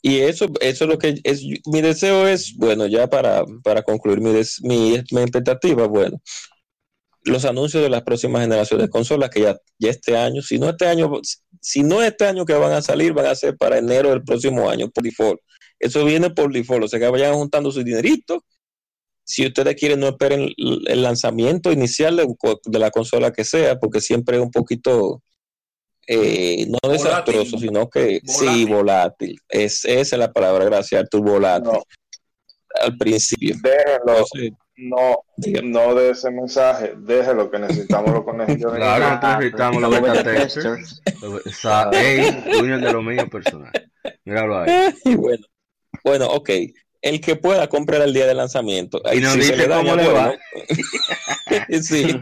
[0.02, 4.20] y eso, eso es lo que es, mi deseo es, bueno, ya para, para concluir
[4.20, 4.32] mi,
[4.64, 6.22] mi, expectativa, bueno,
[7.24, 10.70] los anuncios de las próximas generaciones de consolas que ya, ya este año, si no
[10.70, 11.22] este año,
[11.64, 14.70] si no este año que van a salir, van a ser para enero del próximo
[14.70, 15.40] año, por default.
[15.80, 18.44] Eso viene por default, o sea que vayan juntando su dinerito.
[19.24, 22.28] Si ustedes quieren, no esperen el lanzamiento inicial de,
[22.66, 25.22] de la consola que sea, porque siempre es un poquito
[26.06, 29.40] eh, no desastroso, sino que sí, volátil.
[29.48, 31.80] Es, esa es la palabra, gracias, tu volátil.
[32.82, 33.56] Al principio.
[33.64, 34.26] Déjenlo.
[34.76, 35.24] No,
[35.64, 38.74] no de ese mensaje, déjelo que necesitamos los conejillos.
[38.76, 41.02] claro, necesitamos los beta testers.
[41.02, 43.72] de lo mío personal.
[44.26, 44.94] Míralo ahí.
[45.16, 45.46] bueno,
[46.04, 46.50] bueno, ok.
[47.02, 49.02] El que pueda comprar el día de lanzamiento.
[49.14, 50.34] Y nos dice cómo le va.
[51.82, 52.16] sí.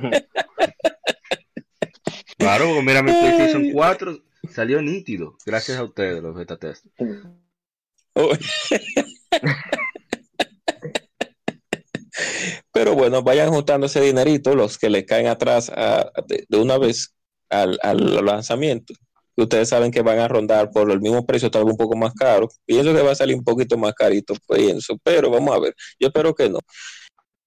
[2.38, 6.86] Claro, mira, mi PlayStation 4 salió nítido, gracias a ustedes, los beta test.
[6.97, 8.32] Pero
[13.02, 15.72] bueno, vayan juntando ese dinerito, los que le caen atrás
[16.28, 17.16] de, una vez
[17.49, 17.80] al,
[18.24, 18.93] lanzamiento.
[19.36, 22.14] Ustedes saben que van a rondar por el mismo precio, tal vez un poco más
[22.14, 22.47] caro.
[22.64, 25.74] Pienso que va a salir un poquito más carito, pienso, pero vamos a ver.
[25.99, 26.60] Yo espero que no.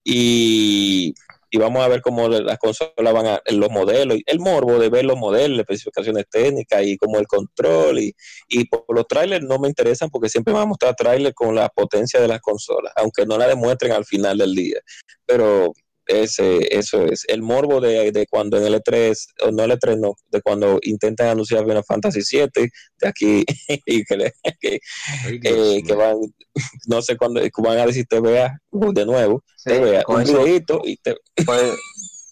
[0.03, 1.15] Y
[1.55, 5.05] y vamos a ver cómo las consolas van a, los modelos, el morbo de ver
[5.05, 8.13] los modelos, especificaciones técnicas y como el control y,
[8.49, 11.69] y por los trailers no me interesan porque siempre van a mostrar trailers con la
[11.69, 14.81] potencia de las consolas, aunque no la demuestren al final del día.
[15.25, 15.73] Pero
[16.07, 19.99] ese, eso es el morbo de, de, cuando en el E3, o no el E3,
[19.99, 22.69] no, de cuando intentan anunciar Final Fantasy 7
[23.01, 23.45] de aquí
[23.87, 24.81] y que, que,
[25.43, 26.17] eh, que, van,
[26.87, 31.17] no sé cuándo van a decir TVA de nuevo, sí, TVA, un eso, y te...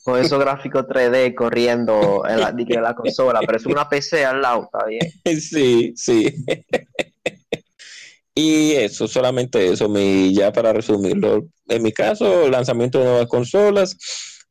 [0.04, 4.42] con esos gráficos 3D corriendo en la, en la consola, pero es una PC al
[4.42, 5.00] lado, está bien.
[5.40, 6.26] Sí, sí.
[8.34, 11.48] Y eso, solamente eso, mi, ya para resumirlo.
[11.68, 13.96] En mi caso, lanzamiento de nuevas consolas,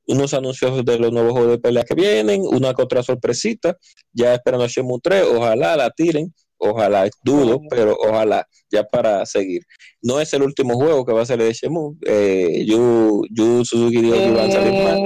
[0.08, 3.78] unos anuncios de los nuevos juegos de pelea que vienen, una que otra sorpresita,
[4.14, 9.64] ya esperando Shenmue 3, ojalá la tiren, ojalá, dudo, pero ojalá, ya para seguir.
[10.02, 14.02] No es el último juego que va a salir de Shenmue, eh, Yu, Yu Suzuki
[14.02, 14.98] que iban a salir más.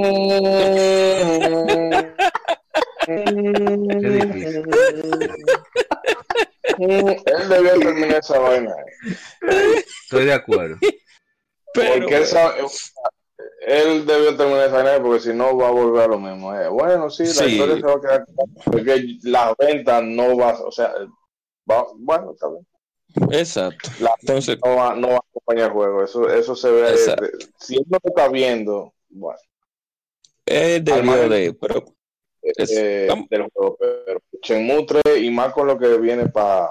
[3.05, 3.23] Qué
[4.09, 4.63] difícil.
[7.25, 8.75] Él debió terminar esa vaina.
[10.03, 10.77] Estoy de acuerdo.
[11.73, 12.61] Pero, Porque él, sabe-
[13.67, 16.55] él debió terminar esa vaina porque si no va a volver a lo mismo.
[16.55, 17.45] Eh, bueno, sí, la Sí.
[17.45, 18.25] historia se va a quedar.
[18.71, 20.93] Porque las ventas no va, o sea,
[21.69, 22.65] va, bueno, está bien.
[23.31, 23.89] exacto.
[23.99, 26.03] La- Entonces, no va, no va a acompañar el juego.
[26.03, 26.81] Eso, eso se ve.
[26.91, 29.39] De- si él no lo está viendo, bueno,
[30.45, 31.83] él debió de, pero
[32.45, 33.27] Es- eh, vamos.
[33.29, 33.77] del juego.
[33.79, 36.69] Pero Shenmue 3 y más con lo que viene para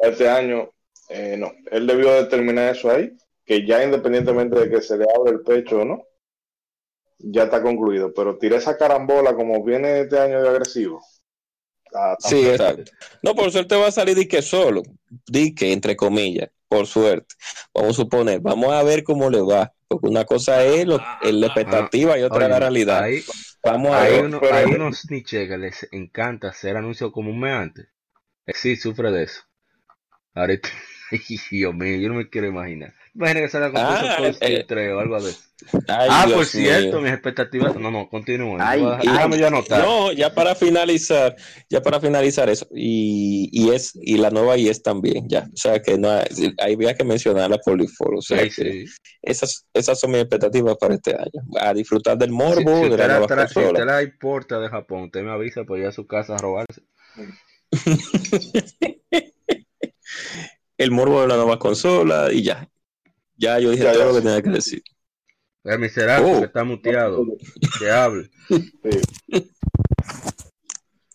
[0.00, 0.70] este año,
[1.08, 1.52] eh, no.
[1.70, 3.12] Él debió de terminar eso ahí,
[3.44, 6.02] que ya independientemente de que se le abra el pecho o no,
[7.18, 8.12] ya está concluido.
[8.14, 11.00] Pero tira esa carambola como viene este año de agresivo.
[11.84, 12.90] Está- está Sí, exacto.
[13.22, 14.82] No, por suerte va a salir Dique solo.
[15.26, 17.34] Dique, entre comillas, por suerte.
[17.72, 19.72] Vamos a suponer, vamos a ver cómo le va.
[20.00, 23.02] Porque una cosa es, lo- es la expectativa y otra Oye, la realidad.
[23.02, 23.22] Hay,
[23.62, 24.24] Vamos a hay, ver.
[24.26, 27.82] uno- pero- hay unos niches que les encanta hacer anuncios como un meante.
[28.46, 29.42] Eh, Sí, sufre de eso.
[30.34, 30.68] Ahorita,
[31.50, 32.92] Dios mío, yo no me quiero imaginar.
[33.14, 35.30] Imagina que salga con Ah, Steel eh, 3 o algo de.
[35.86, 37.00] Ay, ah, Dios por cierto, mío.
[37.02, 37.76] mis expectativas.
[37.76, 38.58] No, no, continúen.
[38.58, 39.80] Déjame yo anotar.
[39.84, 41.36] No, ya para finalizar,
[41.70, 45.46] ya para finalizar eso, y, y es, y la nueva IES también, ya.
[45.52, 46.24] O sea que no hay,
[46.58, 48.16] ahí había que mencionar la Polifor.
[48.16, 48.84] O sea Ay, que sí.
[49.22, 51.40] esas, esas son mis expectativas para este año.
[51.60, 54.02] A disfrutar del Si, morbo, si de usted la la, nueva tra- si usted la
[54.02, 56.82] importa de Japón, usted me avisa por ir a su casa a robarse.
[60.78, 62.68] el morbo de la nueva consola y ya.
[63.36, 64.08] Ya yo dije Ya, todo ya.
[64.08, 64.82] lo que tenía que decir.
[65.64, 66.38] El miserable Oh.
[66.40, 67.24] que está muteado.
[67.78, 68.30] Que hable.
[68.48, 68.72] Sí.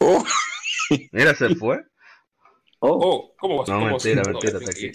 [0.01, 0.23] Oh,
[1.11, 1.77] Mira, se fue.
[2.79, 3.67] Oh, Oh, ¿cómo vas?
[3.67, 4.27] No, cómo mentira, vas?
[4.31, 4.91] mentira, No, está aquí.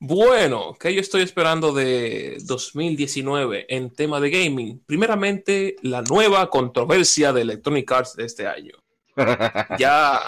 [0.00, 4.84] Bueno, ¿qué yo estoy esperando de 2019 en tema de gaming?
[4.86, 8.74] Primeramente, la nueva controversia de Electronic Arts de este año.
[9.80, 10.20] Ya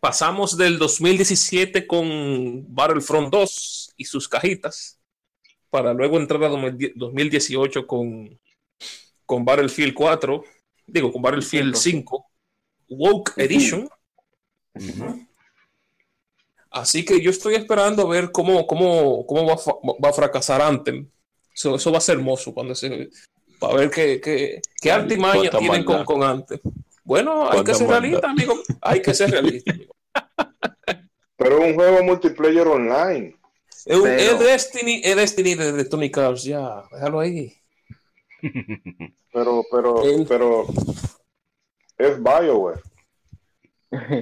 [0.00, 4.98] pasamos del 2017 con Battlefront 2 y sus cajitas,
[5.70, 8.38] para luego entrar a 2018 con,
[9.26, 10.44] con Battlefield 4,
[10.86, 12.26] digo, con Battlefield 5,
[12.90, 13.88] Woke Edition.
[16.70, 19.56] Así que yo estoy esperando a ver cómo, cómo, cómo va,
[20.02, 21.08] va a fracasar Anthem.
[21.54, 23.10] Eso, eso va a ser hermoso cuando se.
[23.58, 26.60] Para ver qué, qué, qué artimaña tienen con, con Anthem.
[27.08, 28.54] Bueno, hay que ser realista, amigo.
[28.82, 29.94] Hay que ser realista, amigo.
[31.38, 33.34] Pero es un juego multiplayer online.
[33.86, 37.54] Es, Pero- Destiny, es Destiny de, de Tony Cars, ya, déjalo ahí.
[39.32, 40.66] Pero, pero, El- pero
[41.96, 42.80] es BioWare.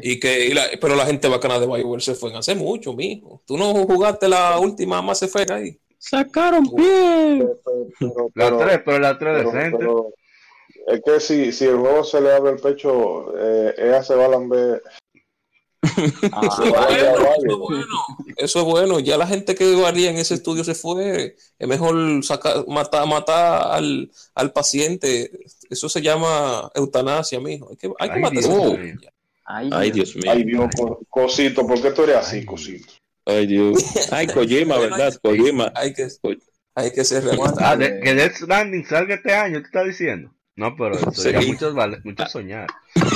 [0.03, 3.43] Y que, y la- pero la gente bacana de BioWare se fue hace mucho, mijo.
[3.47, 5.79] Tú no jugaste la última Mass Effect ahí.
[5.99, 7.49] sacaron bien.
[7.99, 9.87] Pero, La pero- 3, pero la 3 pero- decente.
[10.87, 14.27] Es que si, si el juego se le abre el pecho, eh, ella se va
[14.27, 14.83] a lamber.
[16.33, 17.37] ah, Eso es Vaya, bueno, vaya.
[17.37, 17.87] eso es bueno.
[18.37, 19.01] Eso es bueno.
[19.01, 21.37] Ya la gente que varía en ese estudio se fue.
[21.59, 25.31] Es mejor sacar, matar, matar al, al paciente.
[25.71, 27.69] Eso se llama eutanasia, mijo.
[27.71, 28.99] Hay que, hay que Ay, matar a
[29.45, 30.17] ay, Ay, Dios.
[30.17, 30.33] Mío.
[30.33, 32.93] Ay, Dios, co- cosito, ¿por qué tú eres así, cosito?
[33.25, 33.79] Ay, Dios.
[34.13, 35.15] Ay, Kojima, ¿verdad?
[35.23, 35.73] Kojima.
[35.75, 36.07] Hay que,
[36.75, 37.73] hay que ser realista.
[37.73, 40.31] Ah, que Death Stranding salga este año, ¿tú estás diciendo?
[40.57, 41.33] No, pero eso Sí.
[41.47, 42.67] muchos, muchos soñar.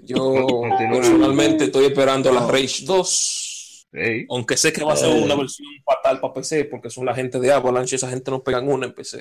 [0.00, 1.00] Yo Continúa.
[1.00, 3.88] personalmente estoy esperando la Rage 2.
[3.92, 7.14] Ey, Aunque sé que va a ser una versión fatal para PC, porque son la
[7.14, 9.18] gente de Avalanche, esa gente no pegan una en PC.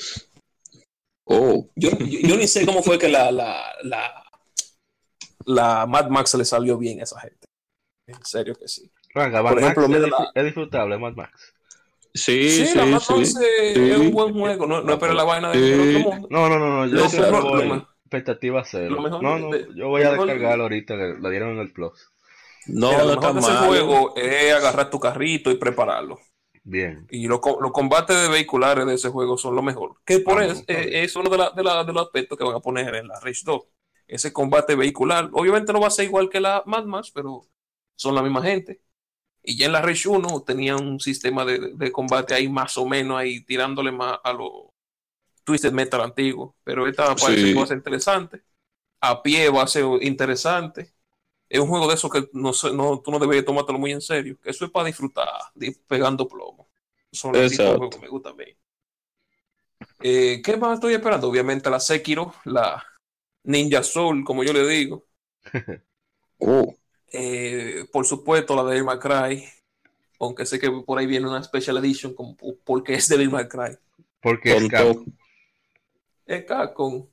[1.26, 4.24] Oh, Yo, yo, yo ni sé cómo fue que la, la, la,
[5.46, 7.46] la Mad Max le salió bien a esa gente.
[8.08, 8.90] En serio que sí.
[9.14, 11.54] Venga, Por Mad ejemplo, Max es disfrutable, Mad Max.
[12.14, 13.14] Sí, Sí, sí, la Mad sí.
[13.14, 13.45] Max sí.
[13.76, 16.28] es un buen juego, no, no espera la vaina de- otro mundo.
[16.30, 17.05] No, no, no, no, yo
[18.03, 18.95] expectativa cero.
[18.95, 21.72] lo mejor no, no, de- yo voy a descargarlo ahorita, que la dieron en el
[21.72, 22.12] Plus.
[22.68, 23.68] No, Mira, no lo está mejor de ese mal.
[23.68, 26.20] juego es agarrar tu carrito y prepararlo.
[26.64, 27.07] Bien.
[27.09, 29.95] Y los co- los combates de vehiculares de ese juego son lo mejor.
[30.05, 32.43] Que por Ah, eso eh, es uno de, la- de, la- de los aspectos que
[32.43, 33.62] van a poner en la Rage 2.
[34.07, 35.30] Ese combate vehicular.
[35.34, 37.41] Obviamente no va a ser igual que la Mad Max, pero
[37.95, 38.82] son la misma gente.
[39.44, 42.86] Y ya en la Rage 1 tenía un sistema de, de combate ahí más o
[42.88, 44.52] menos ahí tirándole más a los
[45.44, 46.56] Twisted Metal antiguos.
[46.64, 47.54] Pero esta parece Sí.
[47.54, 48.44] que va a ser interesante.
[49.02, 50.94] A pie va a ser interesante.
[51.50, 54.38] Es un juego de esos que no, no, tú no debes tomártelo muy en serio.
[54.44, 56.70] Eso es para disfrutar, di- pegando plomo.
[57.12, 58.46] Son los tipos de juegos que me gustan mí.
[60.00, 61.28] Eh, ¿Qué más estoy esperando?
[61.30, 62.84] Obviamente la Sekiro, la
[63.44, 65.06] Ninja Soul, como yo le digo.
[66.42, 66.66] Uh,
[67.12, 69.43] Eh, por supuesto, la de Devil May Cry.
[70.20, 73.78] Aunque sé que por ahí viene una Special Edition como, porque es Devil May Cry.
[74.22, 75.05] Porque es Capcom.
[76.26, 77.07] Es Capcom.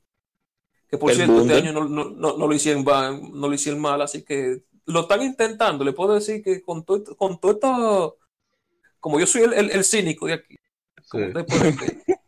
[0.89, 3.79] Que por El cierto, este año no, no, no, no lo hicieron, no lo hicieron
[3.81, 5.83] mal, así que lo están intentando.
[5.83, 8.17] Le puedo decir que con todo, esto- con todo esto,
[8.99, 10.55] como yo soy el, el- el cínico de aquí,
[11.09, 11.33] como Sí.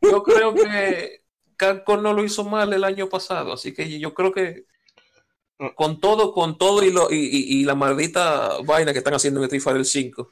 [0.02, 1.24] yo creo que
[1.58, 4.66] Capcom no lo hizo mal el año pasado, así que yo creo que
[5.76, 9.40] con todo, con todo y, lo, y, y- y la maldita vaina que están haciendo
[9.40, 10.32] en Street Fighter 5.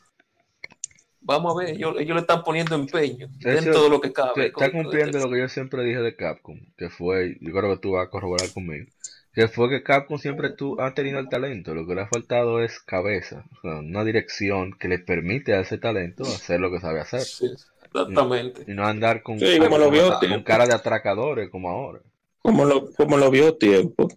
[1.22, 4.12] Vamos a ver, ellos, ellos le están poniendo empeño De hecho, dentro de lo que
[4.14, 4.48] cabe.
[4.48, 7.92] está cumpliendo lo que yo siempre dije de Capcom, que fue, yo creo que tú
[7.92, 8.86] vas a corroborar conmigo,
[9.34, 12.62] que fue que Capcom siempre tú, ha tenido el talento, lo que le ha faltado
[12.64, 16.80] es cabeza, o sea, una dirección que le permite a ese talento hacer lo que
[16.80, 17.46] sabe hacer, Sí,
[17.86, 18.64] exactamente.
[18.66, 20.30] y no andar con, Sí, como lo vio, tío.
[20.30, 22.02] con cara de atracadores como ahora.
[22.42, 24.08] como lo, como lo vio tiempo.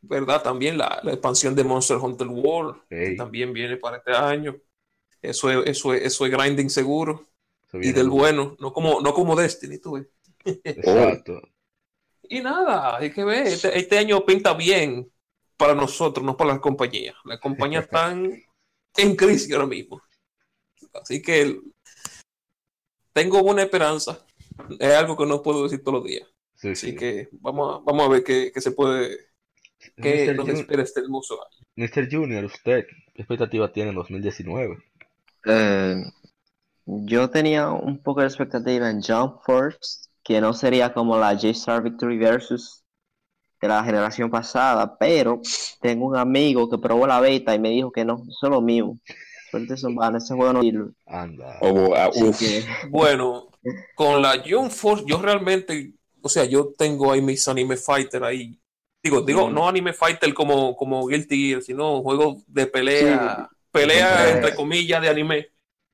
[0.00, 0.42] ¿Verdad?
[0.42, 4.56] También la, la expansión de Monster Hunter World, que también viene para este año.
[5.20, 7.26] Eso es, eso es, eso es grinding seguro
[7.66, 10.06] Eso y del bueno, no como, no como Destiny, tú ves.
[10.64, 11.40] Exacto.
[12.30, 15.10] Y nada, hay que ver, este, este año pinta bien
[15.56, 17.16] para nosotros, no para las compañías.
[17.24, 18.30] Las compañías están
[18.98, 20.02] en crisis ahora mismo.
[20.92, 21.58] Así que
[23.14, 24.26] tengo buena esperanza.
[24.78, 26.28] Es algo que no puedo decir todos los días.
[26.54, 26.96] Sí, Así sí.
[26.96, 29.27] que vamos a, vamos a ver qué, qué se puede,
[30.00, 30.36] qué Mr.
[30.36, 31.66] nos Jun- espera este hermoso año.
[31.76, 32.08] Mr.
[32.10, 34.78] Junior, ¿usted qué expectativa tiene en 2019?
[35.46, 36.02] Eh,
[36.86, 41.82] yo tenía un poco de expectativa en Jump Force, que no sería como la J-Star
[41.82, 42.84] Victory Versus
[43.60, 45.40] de la generación pasada, pero
[45.80, 48.62] tengo un amigo que probó la beta y me dijo que no, eso es lo
[48.62, 48.94] mío.
[49.50, 50.92] Suerte son vanas, ese juego no sirve.
[51.06, 51.58] Anda.
[51.60, 53.48] O, ah, Así uf, que, Bueno,
[53.94, 58.58] con la Young Force, yo realmente, o sea, yo tengo ahí mis anime fighter ahí.
[59.02, 64.32] Digo, digo, no anime fighter como, como Guilty Gear, sino juegos de pelea, pelea Sí.
[64.34, 65.48] entre comillas de anime.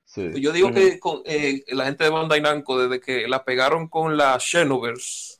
[0.05, 0.31] Sí.
[0.41, 4.17] Yo digo que con eh, la gente de Bandai Namco, desde que la pegaron con
[4.17, 5.39] la Xenoverse,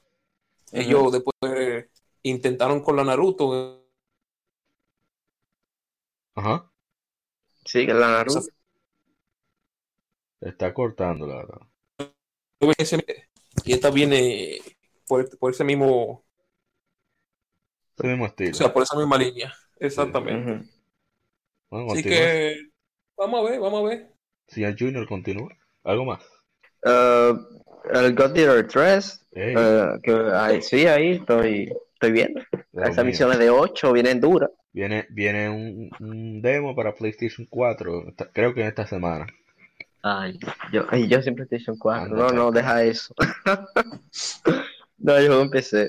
[0.73, 1.87] ellos después
[2.23, 3.87] intentaron con la Naruto.
[6.35, 6.71] Ajá.
[7.65, 8.43] sí, que la Naruto.
[10.41, 11.61] Está cortando, la verdad.
[13.65, 14.61] Y esta viene
[15.07, 16.25] por, por ese mismo,
[17.99, 18.51] Ese mismo estilo.
[18.51, 19.53] o sea, por esa misma línea.
[19.79, 20.67] Exactamente.
[21.71, 22.57] Bueno, Así que
[23.17, 24.09] vamos a ver, vamos a ver.
[24.49, 25.51] Si el Junior continúa.
[25.83, 26.21] ¿Algo más?
[26.85, 27.33] Eh,
[27.93, 32.41] el God Eater 3, Ey, eh, que ahí- sí, ahí estoy, estoy viendo.
[32.73, 33.05] Dios Esas mío.
[33.07, 34.51] misiones de 8 vienen duras.
[34.73, 39.27] Viene, viene un, un demo para PlayStation 4, esta- creo que en esta semana.
[40.03, 40.39] Ay,
[40.73, 42.05] yo, ay, yo siempre PlayStation 4.
[42.05, 43.15] Anda, No, no, deja eso.
[44.99, 45.89] no, yo empecé.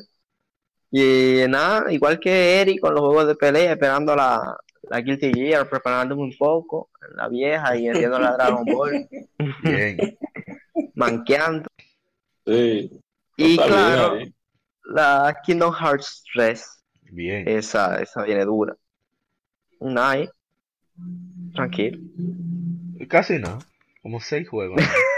[0.97, 5.67] Y nada, igual que Eric con los juegos de pelea, esperando la, la Guilty Gear,
[5.69, 9.05] preparándome un poco, la vieja y metiendo la Dragon Ball,
[9.61, 9.97] Bien.
[10.93, 11.67] manqueando.
[12.45, 12.89] sí.
[13.37, 14.17] Y bien claro,
[14.85, 16.65] la Kingdom Hearts 3,
[17.11, 17.45] Bien.
[17.45, 18.73] esa, esa viene dura.
[19.79, 20.29] Un night,
[21.53, 21.99] tranquilo.
[23.09, 23.59] Casi nada.
[24.01, 24.81] Como seis juegos.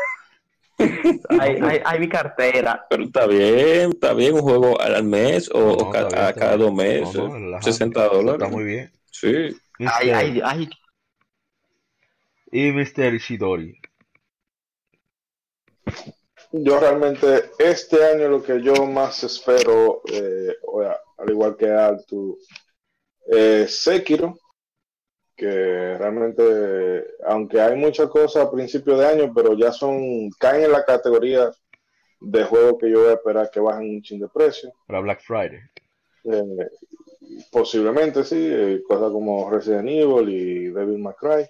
[1.39, 2.85] Hay, hay, hay mi cartera.
[2.89, 6.21] Pero está bien, está bien un juego al mes o, No, o ca- está bien,
[6.25, 7.15] a está cada dos meses.
[7.15, 7.71] No, no, relajado.
[7.71, 8.49] 60 Está dólares.
[8.51, 8.91] muy bien.
[9.11, 9.27] Sí.
[9.79, 10.13] Hay, Mr.
[10.15, 10.69] hay, hay,
[12.51, 13.13] Y Mr.
[13.13, 13.79] Ishidori.
[16.51, 21.69] Yo realmente este año lo que yo más espero, eh, o sea, al igual que
[21.69, 22.37] Altu,
[23.31, 24.37] eh, Sekiro,
[25.37, 30.71] que realmente, aunque hay muchas cosas a principio de año, pero ya son, caen en
[30.71, 31.51] la categoría
[32.19, 34.73] de juego que yo voy a esperar que bajen un chin de precio.
[34.87, 35.59] Para Black Friday.
[36.23, 36.67] Eh,
[37.51, 41.47] posiblemente sí, eh, cosas como Resident Evil y Devil May Cry.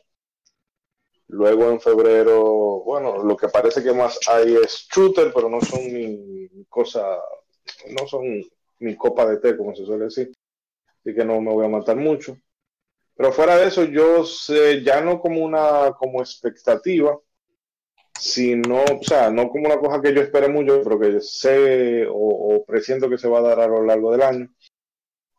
[1.30, 5.82] Luego en febrero, bueno, lo que parece que más hay es shooter, pero no son
[5.92, 7.20] mi cosa,
[7.90, 8.42] no son
[8.80, 10.32] mi copa de té, como se suele decir.
[11.00, 12.38] Así que no me voy a matar mucho.
[13.18, 17.18] Pero fuera de eso, yo sé, ya no como una como expectativa,
[18.20, 22.14] sino, o sea, no como una cosa que yo espere mucho, pero que sé o,
[22.14, 24.50] o presiento que se va a dar a lo largo del año,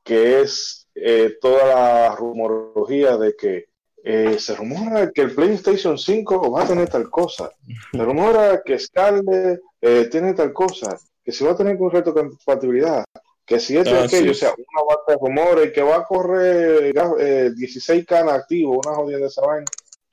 [0.02, 3.66] que es eh, toda la rumorología de que
[4.02, 7.50] eh, se rumora que el PlayStation 5 va a tener tal cosa,
[7.92, 13.04] se rumora que Scarlett eh, tiene tal cosa, que si va a tener correcto compatibilidad,
[13.48, 14.28] que si y Ah, aquello, sí.
[14.30, 18.94] o sea, una base de rumores, que va a correr eh, 16K en activo, una
[18.94, 19.64] jodida de esa vaina.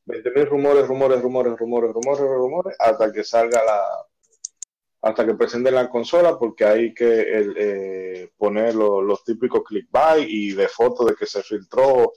[0.08, 3.84] 20.000 rumores, rumores, rumores, rumores, rumores, rumores, hasta que salga la,
[5.02, 7.26] hasta que presenten la consola, porque hay que
[7.58, 12.14] eh, poner los típicos clickbait y de fotos de que se filtró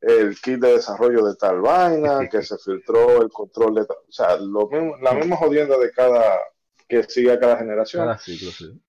[0.00, 4.12] el kit de desarrollo de tal vaina, que se filtró el control de tal, o
[4.12, 6.38] sea, lo mismo, la misma jodienda de cada,
[6.86, 8.04] que sigue cada generación.
[8.04, 8.80] Cada ciclo, sí.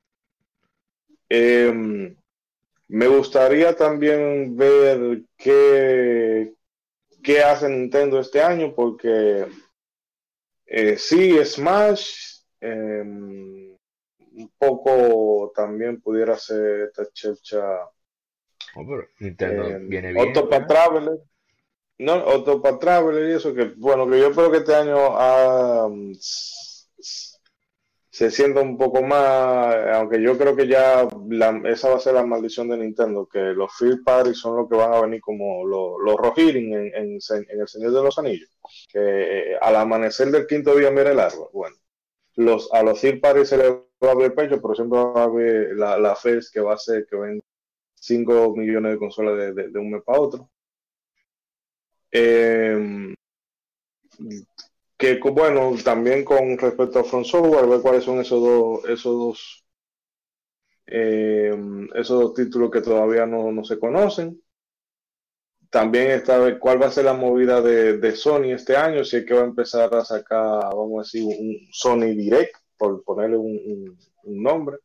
[1.38, 2.16] Em,
[2.88, 6.54] me gustaría también ver qué,
[7.22, 9.48] qué hace Nintendo este año, porque
[10.66, 13.76] eh, sí, Smash, em,
[14.34, 17.62] un poco también pudiera ser esta checha.
[18.76, 18.86] Oh,
[19.20, 20.28] Nintendo em, viene bien.
[20.28, 21.20] Octopath Traveler.
[21.98, 25.90] No, Octopath Traveler y eso, que bueno, que yo creo que este año ha
[28.16, 31.06] se sienta un poco más, aunque yo creo que ya
[31.66, 34.78] esa va a ser la maldición de Nintendo, que los Field Parties son los que
[34.78, 37.16] van a venir como los, los Rohirrim en, en,
[37.50, 38.50] El Señor de los Anillos,
[38.88, 41.50] que eh, al amanecer del quinto día mira el árbol.
[41.52, 41.76] Bueno,
[42.38, 45.22] los, a los Field Parties se les va a abrir el pecho, pero siempre va
[45.22, 47.42] a haber la, la FES que va a ser que ven
[47.96, 50.50] 5 millones de consolas de, de un mes para otro.
[52.14, 53.14] Eh,
[55.22, 59.66] que bueno, también con respecto a Front Software, ver cuáles son esos dos, esos dos,
[60.88, 61.56] eh,
[61.94, 64.42] esos dos títulos que todavía no, se conocen.
[65.70, 69.34] También está cuál va a ser la movida de, Sony este año, si es que
[69.34, 74.78] va a empezar a sacar, vamos a decir, un Sony Direct, por ponerle un, nombre,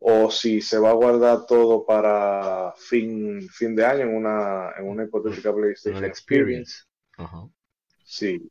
[0.00, 4.88] o si se va a guardar todo para fin, fin de año en una, en
[4.88, 6.82] una hipotética PlayStation Experience.
[8.04, 8.50] Sí,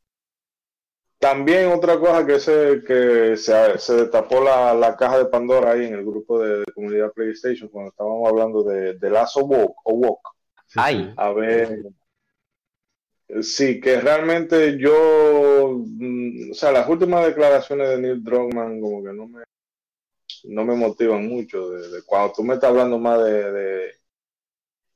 [1.28, 5.86] también otra cosa que se, que se, se destapó la, la, caja de Pandora ahí
[5.86, 9.93] en el grupo de, comunidad PlayStation cuando estábamos hablando de, de Last of Walk, o
[9.93, 10.21] Walk.
[10.75, 11.13] Ay.
[11.17, 11.80] A ver.
[13.41, 19.11] Sí, que realmente yo, mm, o sea, las últimas declaraciones de Neil Druckmann como que
[19.11, 19.43] no me,
[20.45, 21.71] no me motivan mucho.
[21.71, 23.91] De, cuando tú me estás hablando más de, de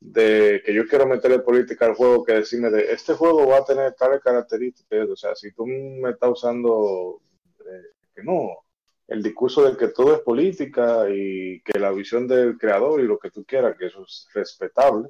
[0.02, 3.94] que yo quiero meterle política al juego que decirme de este juego va a tener
[3.94, 5.10] tales características.
[5.10, 7.22] O sea, si tú me estás usando
[7.60, 8.66] eh, que no,
[9.08, 13.20] el discurso de que todo es política y que la visión del creador y lo
[13.20, 15.10] que tú quieras, que eso es respetable,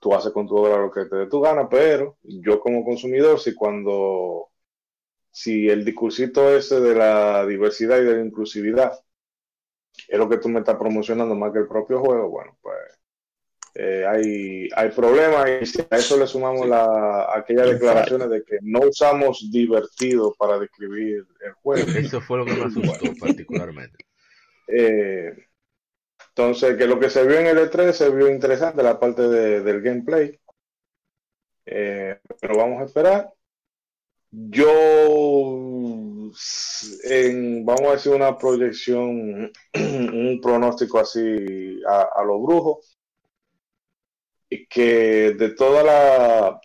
[0.00, 3.38] tú haces con tu obra lo que te dé tu gana, pero yo como consumidor,
[3.40, 4.50] si cuando,
[5.30, 8.92] si el discursito ese de la diversidad y de la inclusividad
[10.08, 12.76] es lo que tú me estás promocionando más que el propio juego, bueno, pues
[13.74, 18.58] eh, hay, hay problemas y si a eso le sumamos la, aquellas declaraciones de que
[18.60, 21.86] no usamos divertido para describir el juego.
[21.98, 24.04] Eso fue lo que me asustó particularmente.
[24.68, 25.32] Eh,
[26.28, 29.80] entonces, que lo que se vio en el E3 se vio interesante, la parte del
[29.80, 30.38] gameplay.
[31.64, 33.32] Eh, pero vamos a esperar.
[34.30, 34.70] Yo,
[37.04, 42.98] en, vamos a decir una proyección, un pronóstico así a, a los brujos
[44.68, 46.60] que de toda la...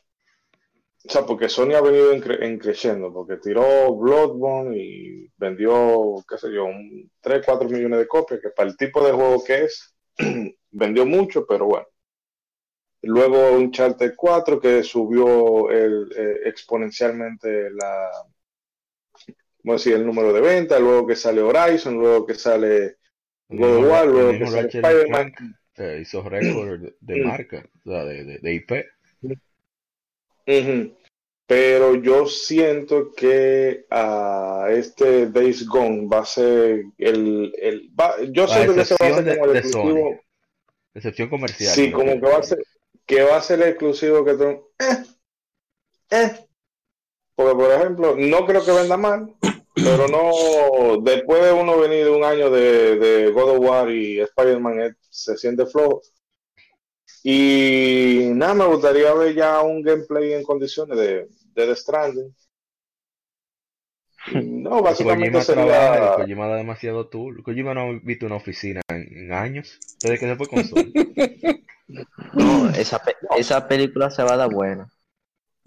[1.05, 6.51] O sea, porque Sony ha venido en, creciendo, porque tiró Bloodborne y vendió, qué sé
[6.51, 9.95] yo, un 3, 4 millones de copias, que para el tipo de juego que es,
[10.71, 11.87] vendió mucho, pero bueno.
[13.03, 18.09] Luego un Charter 4 que subió el, eh, exponencialmente la,
[19.63, 22.97] vamos decir, el número de ventas, luego que sale Horizon, luego que sale
[23.49, 25.33] God of War, luego que sale Spider-Man
[25.99, 28.85] hizo récord de marca, o sea, de, de, IP.
[31.45, 37.53] Pero yo siento que a este Days Gone va a ser el.
[37.57, 37.91] el
[38.31, 40.19] yo siento que se va a ser como el exclusivo.
[40.93, 41.73] Excepción comercial.
[41.73, 42.59] Sí, como que va a ser
[43.07, 44.43] que va a ser el exclusivo que tú.
[44.79, 45.05] Eh,
[46.11, 46.31] eh.
[47.35, 49.33] Porque, por ejemplo, no creo que venda mal,
[49.75, 51.01] pero no.
[51.01, 55.37] Después de uno venir de un año de, de God of War y Spider-Man, se
[55.37, 56.01] siente flojo.
[57.23, 62.35] Y nada, me gustaría ver ya un gameplay en condiciones de, de The Stranding.
[64.43, 66.15] No, básicamente Kojima sería...
[66.17, 67.43] Kojima da demasiado tool.
[67.43, 70.91] Kojima no ha visto una oficina en, años, desde que se fue con Sony.
[72.33, 73.01] no, esa,
[73.37, 74.89] esa película se va a dar buena.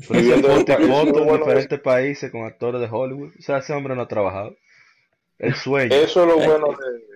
[0.02, 3.32] Fotos en diferentes países con actores de Hollywood.
[3.38, 4.54] O sea, ese hombre no ha trabajado.
[5.38, 5.94] El sueño.
[5.94, 7.09] Eso es lo bueno de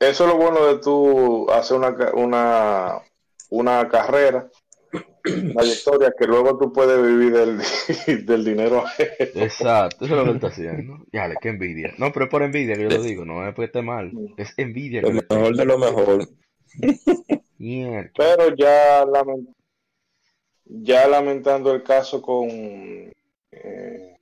[0.00, 2.98] eso es lo bueno de tú hacer una, una,
[3.50, 4.48] una carrera,
[5.24, 8.84] una historia que luego tú puedes vivir del, del dinero.
[8.98, 10.98] Exacto, eso es lo que está haciendo.
[11.12, 11.94] Ya, qué envidia.
[11.98, 14.12] No, pero es por envidia que yo lo digo, no es porque esté mal.
[14.36, 15.02] Es envidia.
[15.02, 16.28] Lo mejor de lo mejor.
[17.58, 19.04] Pero ya
[20.64, 22.48] ya lamentando el caso con
[23.50, 24.15] eh,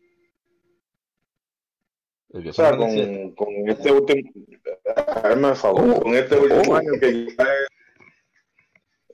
[2.35, 6.01] o sea, con, con, este último favor, oh.
[6.01, 6.77] con este último oh.
[6.77, 7.69] año que ya es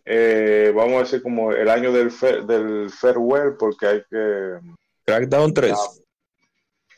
[0.07, 2.11] eh, vamos a decir como el año del,
[2.47, 4.59] del farewell porque hay que
[5.05, 6.01] Crackdown 3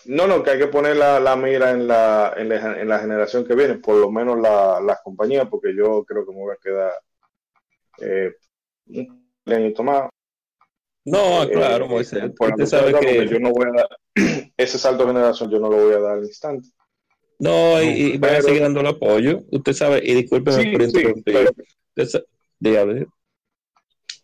[0.05, 2.99] no, no, que hay que poner la, la mira en la, en, la, en la
[2.99, 6.55] generación que viene, por lo menos las la compañías, porque yo creo que me voy
[6.55, 6.93] a quedar
[8.01, 8.35] eh,
[8.87, 10.09] un añito más.
[11.05, 12.22] No, claro, Moisés.
[12.38, 13.88] Usted sabe que yo no voy a dar
[14.57, 16.68] ese salto de generación, yo no lo voy a dar al instante.
[17.38, 19.40] No, y, y van a seguir dando el apoyo.
[19.50, 21.34] Usted sabe, y discúlpeme sí, por interrumpir.
[22.07, 22.18] Sí,
[22.61, 23.07] pero...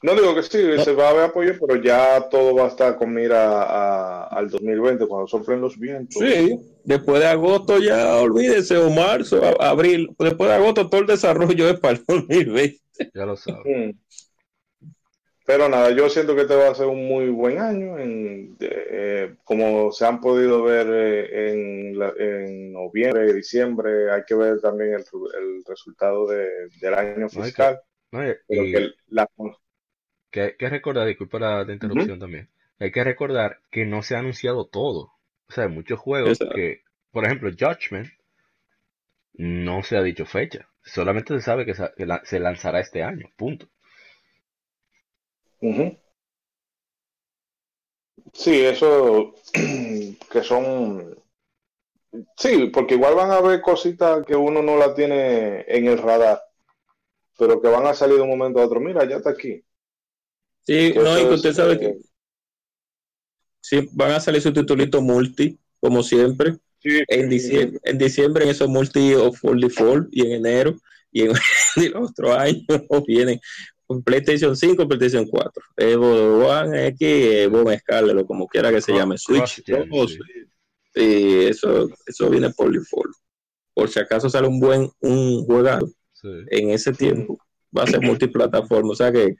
[0.00, 2.96] No digo que sí, se va a ver apoyo, pero ya todo va a estar
[2.96, 6.22] con mira a, al 2020 cuando soplen los vientos.
[6.22, 11.68] Sí, después de agosto ya olvídese, o marzo, abril, después de agosto todo el desarrollo
[11.68, 12.78] es para el 2020.
[13.12, 13.96] Ya lo sabes.
[15.48, 19.34] Pero nada, yo siento que este va a ser un muy buen año, en, eh,
[19.44, 24.92] como se han podido ver eh, en, en, noviembre y diciembre, hay que ver también
[24.92, 25.04] el,
[25.40, 27.80] el resultado de, del año fiscal.
[28.12, 29.26] No hay que, no hay, que la,
[30.30, 32.20] que que recordar, disculpa la, la interrupción uh -huh.
[32.20, 35.14] también, hay que recordar que no se ha anunciado todo.
[35.48, 36.56] O sea, hay muchos juegos Exacto.
[36.56, 38.10] que, por ejemplo, Judgment,
[39.32, 40.68] no se ha dicho fecha.
[40.82, 43.66] Solamente se sabe que se, que la, se lanzará este año, punto.
[45.60, 45.98] Uh -huh.
[48.32, 49.34] Sí, eso
[50.32, 51.16] que son...
[52.36, 56.40] Sí, porque igual van a haber cositas que uno no la tiene en el radar,
[57.36, 58.80] pero que van a salir de un momento a otro.
[58.80, 59.62] Mira, ya está aquí.
[60.66, 61.98] Sí, no, y que usted sabe que
[63.60, 66.56] sí, van a salir su titulito multi, como siempre.
[66.80, 70.76] Sí, en, diciembre, en diciembre en esos multi of Full Default y en enero
[71.10, 71.32] y en
[71.76, 72.64] el otro año
[73.06, 73.40] vienen
[74.04, 79.62] PlayStation 5, PlayStation 4, Evo One X, Evo Mezcalero, como quiera que se llame, Switch,
[79.64, 80.18] sí.
[80.94, 83.14] y eso, eso viene por default.
[83.72, 86.28] Por si acaso sale un buen un juego sí.
[86.50, 87.38] en ese tiempo,
[87.76, 89.36] va a ser multiplataforma, o sea que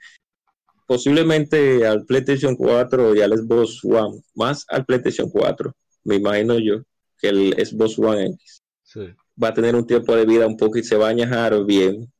[0.87, 5.71] posiblemente al PlayStation 4 y al Xbox One, más al PlayStation 4,
[6.05, 6.81] me imagino yo,
[7.19, 9.01] que el Xbox One X sí.
[9.41, 12.11] va a tener un tiempo de vida un poco y se va a añajar bien,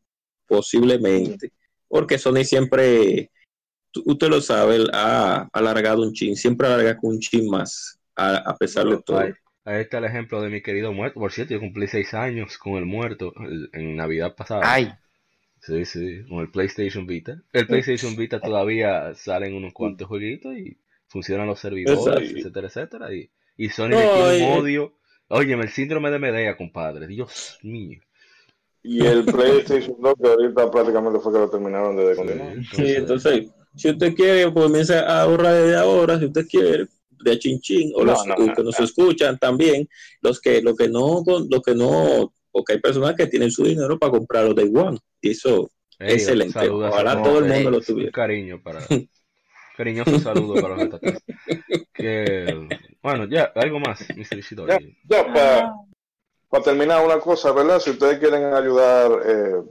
[0.46, 1.52] posiblemente,
[1.90, 3.32] porque Sony siempre,
[4.06, 8.88] usted lo sabe, ha alargado un chin, siempre alarga un chin más, a, a pesar
[8.88, 9.20] de todo.
[9.20, 9.34] Ahí,
[9.66, 12.76] ahí, está el ejemplo de mi querido muerto, por cierto, yo cumplí seis años con
[12.76, 13.34] el muerto
[13.74, 14.62] en Navidad pasada.
[14.64, 14.94] Ay.
[15.62, 17.42] Sí, sí, con el PlayStation Vita.
[17.52, 20.78] El PlayStation Vita todavía salen unos cuantos jueguitos y
[21.08, 22.38] funcionan los servidores, Exacto.
[22.38, 23.14] etcétera, etcétera.
[23.14, 24.94] Y, y Sony no, le tiene un odio.
[25.28, 27.08] Óyeme, el síndrome de Medea, compadre.
[27.08, 28.00] Dios mío.
[28.82, 32.56] Y el PlayStation 2, que ahorita prácticamente fue que lo terminaron de descontinuar.
[32.74, 36.88] Sí, entonces, si usted quiere, comienza a ahorrar desde ahora, si usted quiere,
[37.24, 39.88] de chin chin, o no, los no, que no, nos escuchan también,
[40.22, 44.00] los que, los que no, los que no, porque hay personas que tienen su dinero
[44.00, 45.70] para comprar los Day One eso
[46.00, 46.70] hey, excelente.
[46.70, 48.12] Ojalá no, todo el mundo lo tuviera.
[48.12, 48.80] Cariño para.
[49.78, 51.00] Cariñoso saludo para los.
[51.94, 52.68] Que,
[53.02, 54.42] bueno, ya, algo más, Mr.
[54.68, 55.74] Ya, ya para,
[56.50, 57.80] para, terminar, una cosa, ¿verdad?
[57.80, 59.62] Si ustedes quieren ayudar, eh,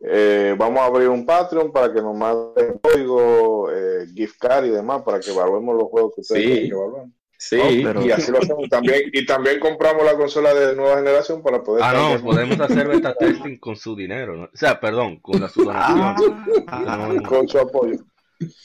[0.00, 4.70] eh, vamos a abrir un Patreon para que nos manden código, eh, gift card y
[4.70, 6.48] demás, para que evaluemos los juegos que ustedes sí.
[6.48, 7.10] quieren que evaluemos.
[7.36, 7.88] Sí, ¿no?
[7.88, 8.06] pero...
[8.06, 9.02] y así lo hacemos también.
[9.12, 11.84] Y también compramos la consola de nueva generación para poder.
[11.84, 14.44] Ah, no, podemos hacer beta testing con su dinero, ¿no?
[14.44, 16.16] O sea, perdón, con la su donación.
[16.68, 17.98] Ah, no, con su apoyo.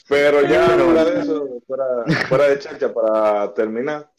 [0.07, 1.85] Pero ya fuera de eso, fuera,
[2.27, 4.09] fuera de chacha, para terminar,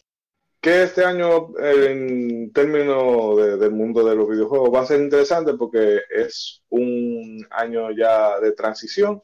[0.60, 5.54] que este año, en términos de, del mundo de los videojuegos, va a ser interesante
[5.54, 9.22] porque es un año ya de transición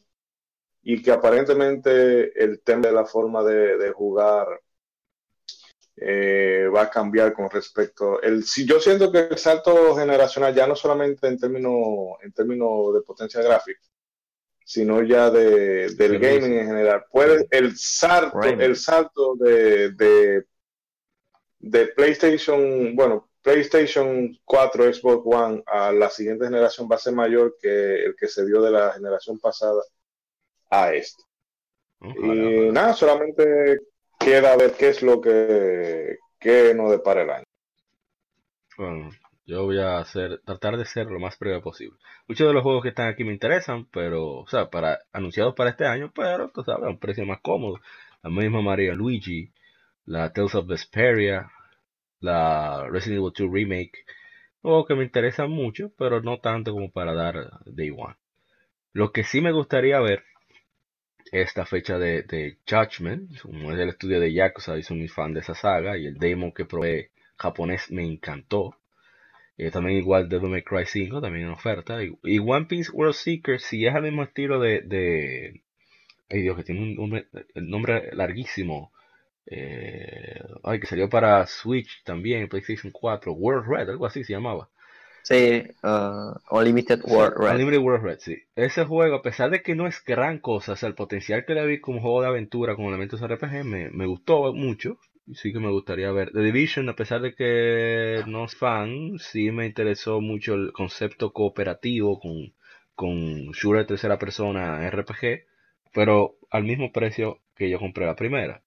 [0.83, 4.47] y que aparentemente el tema de la forma de, de jugar
[5.97, 8.21] eh, va a cambiar con respecto.
[8.23, 11.75] El si yo siento que el salto generacional ya no solamente en términos
[12.23, 13.81] en términos de potencia gráfica
[14.65, 20.45] sino ya de, del gaming en general puede el salto el salto de, de,
[21.71, 27.57] de PlayStation bueno PlayStation 4 Xbox One a la siguiente generación va a ser mayor
[27.61, 29.83] que el que se dio de la generación pasada
[30.71, 31.23] a esta
[32.01, 32.73] Ojalá, y ojalá.
[32.73, 33.81] nada solamente
[34.19, 37.45] queda ver qué es lo que, que nos depara el año.
[38.79, 39.11] Bueno,
[39.47, 41.99] yo voy a hacer, tratar de ser lo más breve posible.
[42.29, 45.71] Muchos de los juegos que están aquí me interesan, pero, o sea, para anunciados para
[45.71, 47.81] este año, pero, tú sabes, a un precio más cómodo.
[48.23, 49.53] La misma María Luigi,
[50.05, 51.51] la Tales of Vesperia,
[52.21, 54.05] la Resident Evil 2 Remake,
[54.63, 58.17] juegos que me interesan mucho, pero no tanto como para dar Day One.
[58.93, 60.25] Lo que sí me gustaría ver
[61.33, 65.35] esta fecha de, de Judgment, como es el estudio de Yakuza, y soy muy fan
[65.35, 68.77] de esa saga, y el demo que probé japonés me encantó.
[69.59, 71.99] Eh, también igual Devil May Cry 5, también en oferta.
[72.03, 74.83] Y, One Piece World Seeker, si es el mismo estilo de...
[74.83, 75.63] de
[76.29, 77.25] ay Dios, que tiene un
[77.55, 78.93] nombre larguísimo.
[79.47, 84.69] Eh, ay, que salió para Switch también, PlayStation 4, World Red, algo así se llamaba.
[85.23, 87.51] Sí, uh, Unlimited World Red.
[87.53, 88.37] Unlimited World Red, sí.
[88.55, 91.55] Ese juego, a pesar de que no es gran cosa, o sea, el potencial que
[91.55, 94.99] le vi como juego de aventura con elementos RPG me, me gustó mucho.
[95.27, 96.31] Y sí que me gustaría ver.
[96.31, 101.33] The Division, a pesar de que no es fan, sí me interesó mucho el concepto
[101.33, 102.55] cooperativo con,
[102.95, 105.47] con shooter de tercera persona RPG,
[105.93, 108.63] pero al mismo precio que yo compré la primera.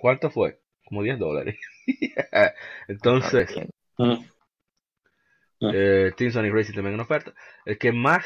[0.00, 0.60] ¿Cuánto fue?
[0.84, 1.56] Como 10 dólares.
[2.88, 3.50] Entonces,
[5.60, 7.34] eh, Team Sonic Racing también en oferta.
[7.64, 8.24] El que más,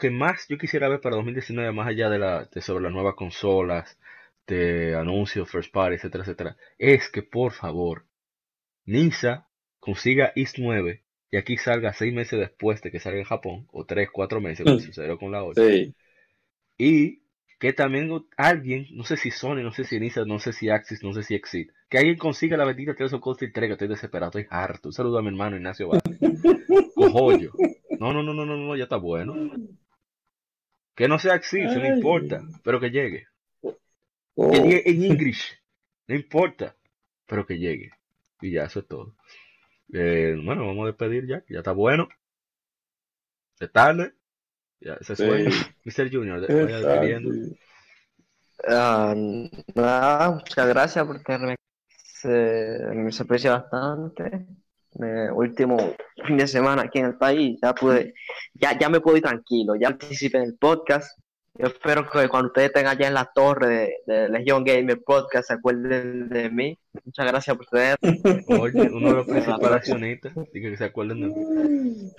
[0.00, 3.14] que más yo quisiera ver para 2019, más allá de, la, de sobre las nuevas
[3.14, 3.98] consolas,
[4.46, 8.06] de anuncios, first party, etcétera, etcétera, es que por favor,
[8.84, 9.48] Ninja
[9.80, 13.84] consiga East 9 y aquí salga seis meses después de que salga en Japón, o
[13.84, 14.80] tres, cuatro meses, como mm.
[14.80, 15.60] sucedió con la 8.
[16.78, 17.22] Y
[17.58, 21.02] que también alguien, no sé si Sony, no sé si Ninja, no sé si Axis,
[21.02, 24.38] no sé si Exit, que alguien consiga la bendita Tales of Cold entrega, estoy desesperado,
[24.38, 24.88] estoy harto.
[24.88, 25.88] Un saludo a mi hermano Ignacio
[26.94, 27.52] Cojollo.
[27.98, 29.34] No, no, no, no, no, no, ya está bueno.
[30.94, 33.26] Que no sea Axis, no importa, pero que llegue.
[33.62, 35.58] Que llegue en English,
[36.08, 36.76] no importa,
[37.26, 37.90] pero que llegue.
[38.42, 39.14] Y ya, eso es todo.
[39.92, 42.08] Eh, bueno, vamos a despedir ya, ya está bueno.
[43.58, 44.12] Es tarde.
[44.80, 45.50] Ya, se sueña.
[45.84, 46.10] Mr.
[46.10, 47.30] Junior, vaya despidiendo.
[48.68, 49.14] Ah,
[49.74, 51.56] nada, muchas gracias porque me,
[51.88, 52.28] se,
[52.94, 54.46] me aprecia bastante.
[55.34, 55.94] Último
[56.26, 58.14] fin de semana aquí en el país, ya pude,
[58.54, 61.18] ya, ya me puedo ir tranquilo, ya participé en el podcast.
[61.58, 65.48] Yo espero que cuando ustedes estén allá en la torre de, de Legion Gamer Podcast
[65.48, 66.78] se acuerden de mí.
[67.04, 67.96] Muchas gracias por ustedes.
[68.48, 72.12] Oye, uno de los principales accionistas, que se acuerden de mí.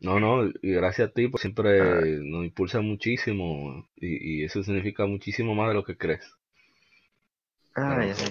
[0.00, 2.00] No, no, y gracias a ti, pues siempre ah.
[2.22, 6.24] nos impulsa muchísimo y, eso significa muchísimo más de lo que crees.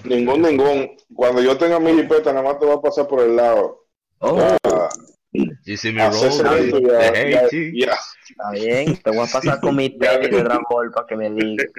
[0.04, 0.96] ningún, ningún.
[1.14, 3.86] Cuando yo tenga mi jipeta, nada más te va a pasar por el lado.
[4.18, 4.56] Oh.
[5.32, 6.56] You see me Está
[8.52, 11.64] bien, te voy a pasar con mi tenis de Dragon Ball para que me diga.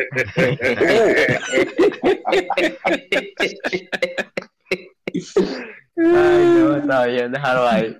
[5.97, 7.97] Ay, no, está bien, déjalo ahí.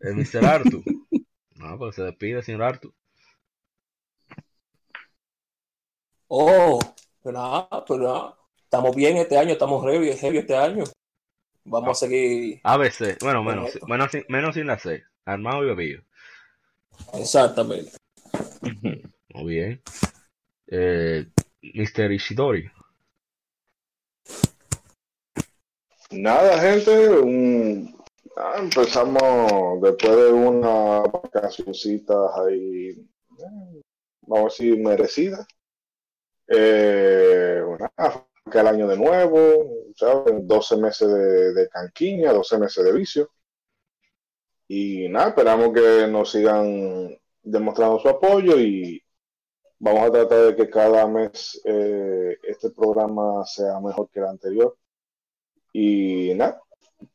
[0.00, 0.44] El Mr.
[0.44, 0.82] Artu.
[1.64, 2.92] No, pues se despide, señor Artu.
[6.28, 6.78] Oh,
[7.22, 8.38] pero nada, pero nada.
[8.58, 10.84] Estamos bien este año, estamos heavy, heavy este año.
[11.64, 12.60] Vamos a seguir.
[12.64, 15.04] ABC, bueno, menos, menos, menos sin la C.
[15.24, 16.02] Armado y bebido.
[17.14, 17.92] Exactamente.
[19.32, 19.82] Muy bien.
[20.66, 21.26] Eh,
[21.62, 22.12] Mr.
[22.12, 22.70] Ishidori.
[26.10, 27.93] Nada, gente, un,
[28.36, 33.82] Ah, empezamos después de una vacacioncita ahí, eh,
[34.22, 35.46] vamos a decir, merecida.
[36.48, 37.62] Eh,
[38.50, 39.40] que el año de nuevo,
[39.96, 40.34] ¿sabes?
[40.46, 43.30] 12 meses de, de, canquiña, 12 meses de vicio.
[44.68, 49.02] Y nada, esperamos que nos sigan demostrando su apoyo y
[49.78, 54.76] vamos a tratar de que cada mes eh, este programa sea mejor que el anterior.
[55.72, 56.62] Y nada,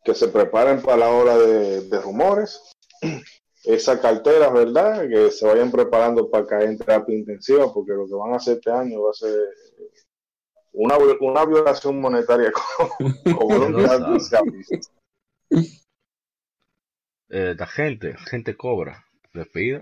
[0.03, 2.61] que se preparen para la hora de, rumores.
[3.64, 5.07] Esa cartera, ¿verdad?
[5.10, 8.56] Que se vayan preparando para caer en terapia intensiva, porque lo que van a hacer
[8.57, 9.38] este año va a ser
[10.72, 12.52] una, una violación monetaria
[13.38, 13.80] como,
[17.32, 19.82] eh, la gente, gente cobra, despida.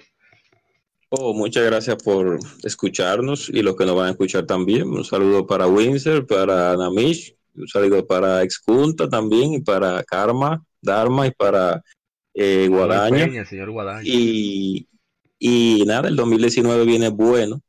[1.10, 4.90] Oh, muchas gracias por escucharnos y los que nos van a escuchar también.
[4.90, 11.28] Un saludo para Windsor, para Namish, un saludo para Expunta también y para Karma, Dharma
[11.28, 11.82] y para
[12.34, 13.46] eh, Guadaña.
[13.46, 14.04] señor Guadaña.
[14.06, 14.88] Y,
[15.40, 17.62] y nada, el 2019 viene bueno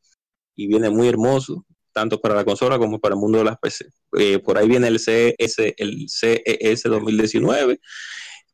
[0.55, 3.87] y viene muy hermoso, tanto para la consola como para el mundo de las PC.
[4.19, 7.81] Eh, por ahí viene el CS, el CES 2019,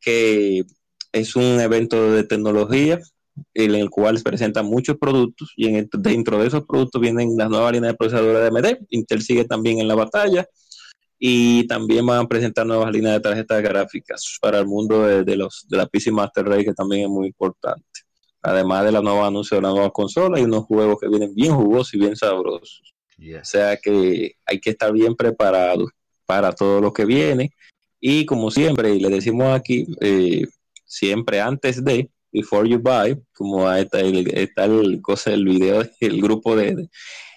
[0.01, 0.65] que
[1.13, 3.01] es un evento de tecnología
[3.55, 7.51] en el cual se presentan muchos productos y en dentro de esos productos vienen las
[7.51, 8.87] nuevas líneas de procesadores de AMD.
[8.91, 10.47] Intel sigue también en la batalla
[11.19, 15.67] y también van a presentar nuevas líneas de tarjetas gráficas para el mundo de, los,
[15.69, 17.85] de la PC Master Race, que también es muy importante.
[18.43, 21.55] Además de la nueva anuncio de la nueva consola y unos juegos que vienen bien
[21.55, 22.83] jugosos y bien sabrosos.
[23.19, 25.89] O sea que hay que estar bien preparado
[26.27, 27.53] para todo lo que viene.
[28.01, 30.47] Y como siempre, y le decimos aquí, eh,
[30.85, 36.21] siempre antes de, Before You Buy, como está el, está el, cosa, el video, el
[36.21, 36.89] grupo de,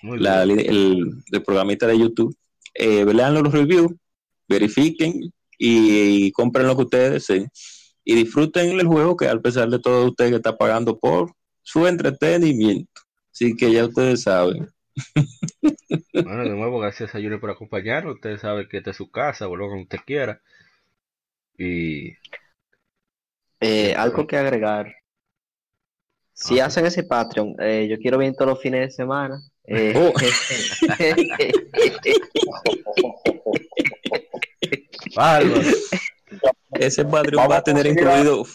[0.02, 2.36] la, el, programita de YouTube.
[2.78, 3.91] Eh, lean los reviews,
[4.48, 7.49] verifiquen y, compren lo que ustedes deseen.
[8.04, 11.34] Y disfruten el juego que a pesar de todo usted que está pagando por
[11.64, 13.02] su entretenimiento.
[13.34, 14.70] Así que ya ustedes saben.
[16.14, 18.16] Bueno, de nuevo, gracias a Yuri por acompañarnos.
[18.16, 20.41] Ustedes saben que esta es su casa, vuelva cuando usted quiera.
[21.58, 22.14] Y.
[23.60, 24.94] Eh, algo que agregar.
[26.34, 29.40] Si ah, hacen ese Patreon, eh, yo quiero ver todos los fines de semana.
[29.68, 30.14] Eh, oh.
[36.80, 38.45] ese Patreon va a tener incluido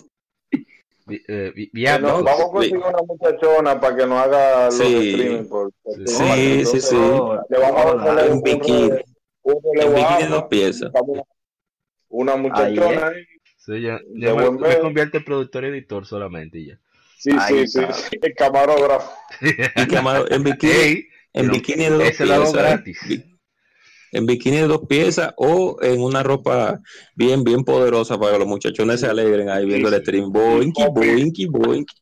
[1.08, 1.70] eh,
[2.00, 5.48] vamos a conseguir una muchachona para que nos haga los streaming.
[5.48, 5.72] Por,
[6.06, 8.90] sí, sí, sí, Le vamos a un bikini.
[9.42, 10.90] Un bikini dos piezas.
[12.08, 13.24] Una muchachona ahí.
[13.58, 16.78] Sí, ya, ya me, me, convierte en productor editor solamente y ya.
[17.22, 19.12] Sí, sí, sí, sí, el camarógrafo.
[19.40, 22.52] en bikini, en bikini de dos piezas.
[22.52, 22.98] gratis
[24.10, 26.80] en bikini de dos piezas o en una ropa
[27.14, 30.32] bien, bien poderosa para que los muchachones se alegren ahí viendo el stream.
[30.32, 31.94] Boinky, boinky, boinky.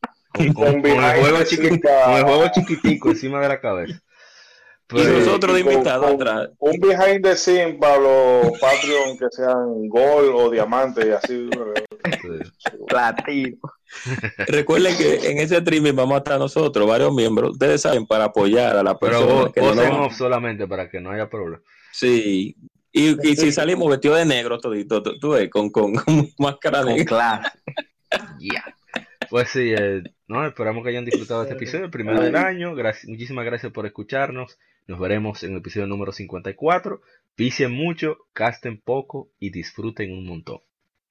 [0.53, 4.01] Con, el juego chiquitico, con el juego chiquitico encima de la cabeza.
[4.91, 6.49] Y pues, nosotros de invitados atrás.
[6.59, 11.49] Un behind the scene para los Patreon que sean gold o diamante y así.
[12.87, 13.57] Platino.
[14.47, 17.51] Recuerden que en ese streaming vamos a estar nosotros, varios miembros.
[17.51, 19.51] Ustedes saben, para apoyar a la persona.
[19.53, 21.61] Pero vos, no solamente para que no haya problema.
[21.91, 22.55] Sí.
[22.93, 25.93] Y, si salimos vestidos de negro todito, tú, ves, con, con,
[26.37, 27.05] máscara negra.
[27.05, 27.49] Claro.
[28.39, 28.75] Ya.
[29.29, 32.75] Pues sí, eh, no, esperamos que hayan disfrutado de este episodio, el primero del año.
[32.75, 34.59] Gracias, muchísimas gracias por escucharnos.
[34.91, 37.01] Nos veremos en el episodio número 54.
[37.35, 40.59] Pisen mucho, casten poco y disfruten un montón.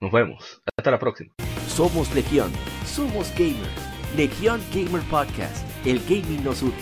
[0.01, 0.61] Nos vemos.
[0.77, 1.33] Hasta la próxima.
[1.67, 2.53] Somos Legión.
[2.85, 3.71] Somos Gamer.
[4.19, 5.67] Legión Gamer Podcast.
[5.87, 6.75] El gaming nos une.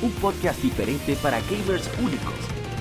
[0.00, 2.32] Un podcast diferente para gamers únicos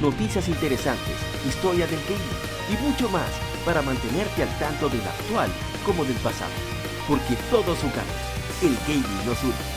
[0.02, 3.30] noticias interesantes, historia del gaming y mucho más
[3.66, 5.50] para mantenerte al tanto del actual
[5.86, 6.54] como del pasado.
[7.06, 9.77] Porque todos jugamos, el gaming nos une.